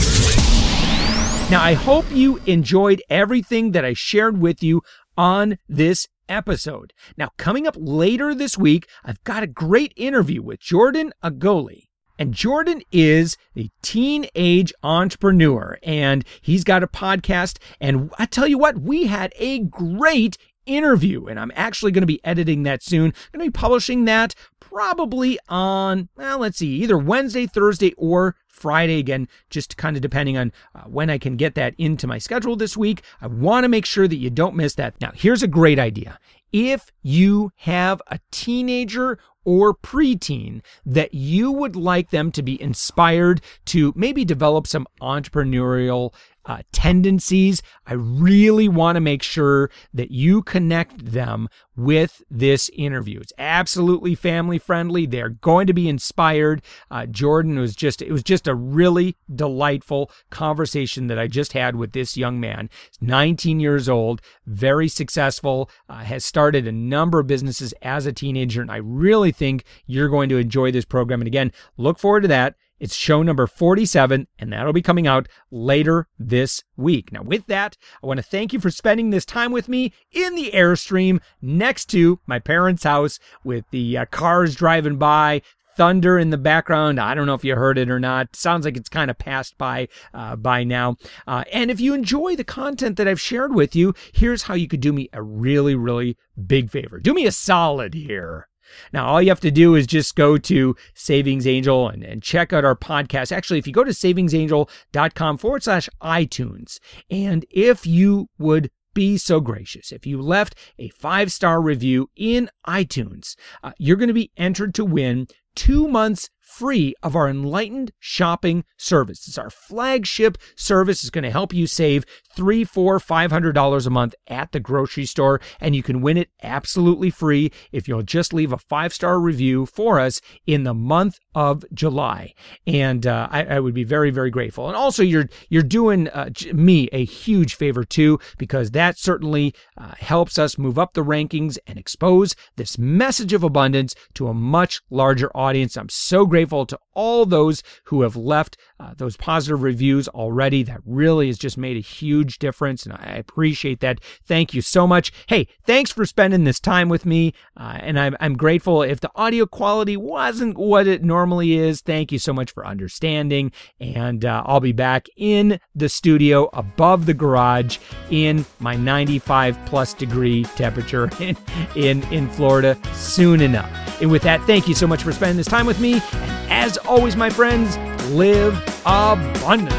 Now, 1.51 1.61
I 1.61 1.73
hope 1.73 2.05
you 2.11 2.37
enjoyed 2.45 3.01
everything 3.09 3.71
that 3.71 3.83
I 3.83 3.93
shared 3.93 4.39
with 4.39 4.63
you 4.63 4.83
on 5.17 5.57
this 5.67 6.07
episode. 6.29 6.93
Now, 7.17 7.31
coming 7.37 7.67
up 7.67 7.75
later 7.77 8.33
this 8.33 8.57
week, 8.57 8.87
I've 9.03 9.21
got 9.25 9.43
a 9.43 9.47
great 9.47 9.91
interview 9.97 10.41
with 10.41 10.61
Jordan 10.61 11.11
Agoli. 11.21 11.87
And 12.17 12.33
Jordan 12.33 12.83
is 12.91 13.35
a 13.57 13.69
teenage 13.81 14.71
entrepreneur 14.83 15.79
and 15.81 16.23
he's 16.39 16.63
got 16.63 16.83
a 16.83 16.87
podcast. 16.87 17.57
And 17.79 18.13
I 18.17 18.27
tell 18.27 18.47
you 18.47 18.57
what, 18.57 18.79
we 18.79 19.07
had 19.07 19.33
a 19.37 19.59
great 19.59 20.37
interview. 20.65 21.25
And 21.25 21.39
I'm 21.39 21.51
actually 21.55 21.91
going 21.91 22.01
to 22.01 22.07
be 22.07 22.23
editing 22.23 22.63
that 22.63 22.83
soon. 22.83 23.05
I'm 23.05 23.39
going 23.39 23.45
to 23.45 23.51
be 23.51 23.59
publishing 23.59 24.05
that 24.05 24.35
probably 24.59 25.37
on, 25.49 26.09
well, 26.15 26.39
let's 26.39 26.57
see, 26.57 26.81
either 26.81 26.97
Wednesday, 26.97 27.45
Thursday, 27.45 27.93
or 27.97 28.35
Friday 28.47 28.99
again, 28.99 29.27
just 29.49 29.75
kind 29.75 29.95
of 29.95 30.01
depending 30.01 30.37
on 30.37 30.53
uh, 30.75 30.81
when 30.81 31.09
I 31.09 31.17
can 31.17 31.35
get 31.35 31.55
that 31.55 31.73
into 31.77 32.07
my 32.07 32.19
schedule 32.19 32.55
this 32.55 32.77
week. 32.77 33.01
I 33.19 33.27
want 33.27 33.63
to 33.65 33.69
make 33.69 33.85
sure 33.85 34.07
that 34.07 34.15
you 34.15 34.29
don't 34.29 34.55
miss 34.55 34.75
that. 34.75 34.93
Now, 35.01 35.11
here's 35.13 35.43
a 35.43 35.47
great 35.47 35.79
idea. 35.79 36.19
If 36.53 36.91
you 37.01 37.51
have 37.57 38.01
a 38.07 38.19
teenager 38.29 39.17
or 39.43 39.73
preteen 39.73 40.61
that 40.85 41.13
you 41.13 41.51
would 41.51 41.75
like 41.75 42.11
them 42.11 42.31
to 42.31 42.43
be 42.43 42.61
inspired 42.61 43.41
to 43.65 43.91
maybe 43.95 44.23
develop 44.23 44.67
some 44.67 44.85
entrepreneurial 45.01 46.13
uh, 46.45 46.61
tendencies. 46.71 47.61
I 47.85 47.93
really 47.93 48.67
want 48.67 48.95
to 48.95 49.01
make 49.01 49.23
sure 49.23 49.69
that 49.93 50.11
you 50.11 50.41
connect 50.41 51.05
them 51.05 51.49
with 51.75 52.21
this 52.29 52.69
interview. 52.69 53.19
It's 53.19 53.33
absolutely 53.37 54.15
family 54.15 54.59
friendly. 54.59 55.05
They're 55.05 55.29
going 55.29 55.67
to 55.67 55.73
be 55.73 55.87
inspired. 55.87 56.61
Uh, 56.89 57.05
Jordan 57.05 57.57
was 57.59 57.75
just, 57.75 58.01
it 58.01 58.11
was 58.11 58.23
just 58.23 58.47
a 58.47 58.55
really 58.55 59.15
delightful 59.33 60.11
conversation 60.29 61.07
that 61.07 61.19
I 61.19 61.27
just 61.27 61.53
had 61.53 61.75
with 61.75 61.93
this 61.93 62.17
young 62.17 62.39
man. 62.39 62.69
He's 62.89 63.01
19 63.01 63.59
years 63.59 63.87
old, 63.87 64.21
very 64.45 64.87
successful, 64.87 65.69
uh, 65.89 65.99
has 65.99 66.25
started 66.25 66.67
a 66.67 66.71
number 66.71 67.19
of 67.19 67.27
businesses 67.27 67.73
as 67.81 68.05
a 68.05 68.13
teenager. 68.13 68.61
And 68.61 68.71
I 68.71 68.77
really 68.77 69.31
think 69.31 69.63
you're 69.85 70.09
going 70.09 70.29
to 70.29 70.37
enjoy 70.37 70.71
this 70.71 70.85
program. 70.85 71.21
And 71.21 71.27
again, 71.27 71.51
look 71.77 71.99
forward 71.99 72.21
to 72.21 72.27
that. 72.29 72.55
It's 72.81 72.95
show 72.95 73.21
number 73.21 73.45
47, 73.45 74.25
and 74.39 74.51
that'll 74.51 74.73
be 74.73 74.81
coming 74.81 75.05
out 75.05 75.27
later 75.51 76.07
this 76.17 76.63
week. 76.75 77.11
Now, 77.11 77.21
with 77.21 77.45
that, 77.45 77.77
I 78.01 78.07
want 78.07 78.17
to 78.17 78.23
thank 78.23 78.53
you 78.53 78.59
for 78.59 78.71
spending 78.71 79.11
this 79.11 79.23
time 79.23 79.51
with 79.51 79.69
me 79.69 79.93
in 80.11 80.33
the 80.33 80.49
Airstream 80.51 81.19
next 81.43 81.91
to 81.91 82.19
my 82.25 82.39
parents' 82.39 82.83
house 82.83 83.19
with 83.43 83.65
the 83.69 83.99
uh, 83.99 84.05
cars 84.05 84.55
driving 84.55 84.97
by, 84.97 85.43
thunder 85.77 86.17
in 86.17 86.31
the 86.31 86.39
background. 86.39 86.99
I 86.99 87.13
don't 87.13 87.27
know 87.27 87.35
if 87.35 87.45
you 87.45 87.55
heard 87.55 87.77
it 87.77 87.91
or 87.91 87.99
not. 87.99 88.35
Sounds 88.35 88.65
like 88.65 88.75
it's 88.75 88.89
kind 88.89 89.11
of 89.11 89.19
passed 89.19 89.59
by 89.59 89.87
uh, 90.15 90.35
by 90.35 90.63
now. 90.63 90.95
Uh, 91.27 91.43
and 91.53 91.69
if 91.69 91.79
you 91.79 91.93
enjoy 91.93 92.35
the 92.35 92.43
content 92.43 92.97
that 92.97 93.07
I've 93.07 93.21
shared 93.21 93.53
with 93.53 93.75
you, 93.75 93.93
here's 94.11 94.41
how 94.43 94.55
you 94.55 94.67
could 94.67 94.81
do 94.81 94.91
me 94.91 95.07
a 95.13 95.21
really, 95.21 95.75
really 95.75 96.17
big 96.47 96.71
favor. 96.71 96.99
Do 96.99 97.13
me 97.13 97.27
a 97.27 97.31
solid 97.31 97.93
here. 97.93 98.47
Now, 98.93 99.07
all 99.07 99.21
you 99.21 99.29
have 99.29 99.39
to 99.41 99.51
do 99.51 99.75
is 99.75 99.87
just 99.87 100.15
go 100.15 100.37
to 100.37 100.75
Savings 100.93 101.47
Angel 101.47 101.89
and, 101.89 102.03
and 102.03 102.23
check 102.23 102.53
out 102.53 102.65
our 102.65 102.75
podcast. 102.75 103.31
Actually, 103.31 103.59
if 103.59 103.67
you 103.67 103.73
go 103.73 103.83
to 103.83 103.91
savingsangel.com 103.91 105.37
forward 105.37 105.63
slash 105.63 105.89
iTunes, 106.01 106.79
and 107.09 107.45
if 107.49 107.85
you 107.85 108.29
would 108.37 108.69
be 108.93 109.17
so 109.17 109.39
gracious. 109.39 109.91
If 109.91 110.05
you 110.05 110.21
left 110.21 110.55
a 110.77 110.89
five 110.89 111.31
star 111.31 111.61
review 111.61 112.09
in 112.15 112.49
iTunes, 112.67 113.35
uh, 113.63 113.71
you're 113.77 113.95
going 113.95 114.09
to 114.09 114.13
be 114.13 114.31
entered 114.37 114.75
to 114.75 114.85
win 114.85 115.27
two 115.55 115.87
months 115.87 116.29
free 116.51 116.93
of 117.01 117.15
our 117.15 117.29
enlightened 117.29 117.91
shopping 117.99 118.63
service. 118.77 119.27
It's 119.27 119.37
our 119.37 119.49
flagship 119.49 120.37
service. 120.55 121.01
It's 121.01 121.09
going 121.09 121.23
to 121.23 121.31
help 121.31 121.53
you 121.53 121.65
save 121.65 122.05
three, 122.35 122.63
four, 122.63 122.99
five 122.99 123.31
hundred 123.31 123.53
dollars 123.53 123.87
a 123.87 123.89
month 123.89 124.15
at 124.27 124.51
the 124.51 124.59
grocery 124.59 125.05
store, 125.05 125.39
and 125.59 125.75
you 125.75 125.83
can 125.83 126.01
win 126.01 126.17
it 126.17 126.29
absolutely 126.43 127.09
free 127.09 127.51
if 127.71 127.87
you'll 127.87 128.03
just 128.03 128.33
leave 128.33 128.51
a 128.51 128.57
five 128.57 128.93
star 128.93 129.19
review 129.19 129.65
for 129.65 129.99
us 129.99 130.21
in 130.45 130.63
the 130.63 130.73
month 130.73 131.19
of 131.33 131.63
July. 131.73 132.33
And 132.67 133.07
uh, 133.07 133.27
I, 133.31 133.45
I, 133.45 133.59
would 133.59 133.73
be 133.73 133.83
very, 133.85 134.11
very 134.11 134.29
grateful. 134.29 134.67
And 134.67 134.75
also, 134.75 135.03
you're 135.03 135.29
you're 135.49 135.63
doing 135.63 136.09
uh, 136.09 136.29
me 136.53 136.89
a 136.91 137.05
huge 137.05 137.55
favor 137.55 137.83
too, 137.83 138.19
because 138.37 138.71
that 138.71 138.99
certainly 138.99 139.53
uh, 139.77 139.93
helps 139.99 140.37
us 140.37 140.57
move 140.57 140.77
up 140.77 140.93
the 140.93 141.03
rankings 141.03 141.57
and 141.65 141.79
expose 141.79 142.35
this 142.57 142.77
message 142.77 143.33
of 143.33 143.43
abundance 143.43 143.95
to 144.15 144.27
a 144.27 144.33
much 144.33 144.81
larger 144.89 145.31
audience. 145.35 145.77
I'm 145.77 145.89
so 145.89 146.25
grateful 146.25 146.40
grateful 146.41 146.65
to 146.65 146.79
all 146.95 147.23
those 147.23 147.61
who 147.85 148.01
have 148.01 148.15
left 148.15 148.57
uh, 148.81 148.93
those 148.97 149.15
positive 149.15 149.61
reviews 149.61 150.07
already. 150.07 150.63
That 150.63 150.81
really 150.85 151.27
has 151.27 151.37
just 151.37 151.57
made 151.57 151.77
a 151.77 151.81
huge 151.81 152.39
difference, 152.39 152.85
and 152.85 152.93
I 152.93 153.15
appreciate 153.17 153.79
that. 153.81 153.99
Thank 154.25 154.53
you 154.53 154.61
so 154.61 154.87
much. 154.87 155.11
Hey, 155.27 155.47
thanks 155.65 155.91
for 155.91 156.05
spending 156.05 156.45
this 156.45 156.59
time 156.59 156.89
with 156.89 157.05
me, 157.05 157.33
uh, 157.55 157.77
and 157.79 157.99
I'm, 157.99 158.15
I'm 158.19 158.35
grateful. 158.35 158.81
If 158.81 158.99
the 158.99 159.11
audio 159.15 159.45
quality 159.45 159.95
wasn't 159.97 160.57
what 160.57 160.87
it 160.87 161.03
normally 161.03 161.57
is, 161.57 161.81
thank 161.81 162.11
you 162.11 162.17
so 162.17 162.33
much 162.33 162.51
for 162.51 162.65
understanding. 162.65 163.51
And 163.79 164.25
uh, 164.25 164.43
I'll 164.45 164.59
be 164.59 164.71
back 164.71 165.07
in 165.15 165.59
the 165.75 165.89
studio 165.89 166.49
above 166.53 167.05
the 167.05 167.13
garage 167.13 167.77
in 168.09 168.45
my 168.59 168.75
95 168.75 169.59
plus 169.65 169.93
degree 169.93 170.43
temperature 170.55 171.09
in, 171.19 171.37
in, 171.75 172.03
in 172.11 172.29
Florida 172.29 172.77
soon 172.93 173.41
enough. 173.41 173.69
And 174.01 174.09
with 174.09 174.23
that, 174.23 174.41
thank 174.47 174.67
you 174.67 174.73
so 174.73 174.87
much 174.87 175.03
for 175.03 175.11
spending 175.11 175.37
this 175.37 175.47
time 175.47 175.67
with 175.67 175.79
me. 175.79 176.01
And 176.13 176.51
as 176.51 176.77
always, 176.79 177.15
my 177.15 177.29
friends, 177.29 177.77
live 178.11 178.61
abundantly. 178.85 179.77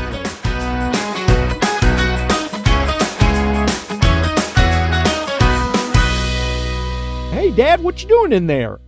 Hey, 7.30 7.50
Dad, 7.50 7.82
what 7.82 8.02
you 8.02 8.08
doing 8.08 8.32
in 8.32 8.46
there? 8.46 8.80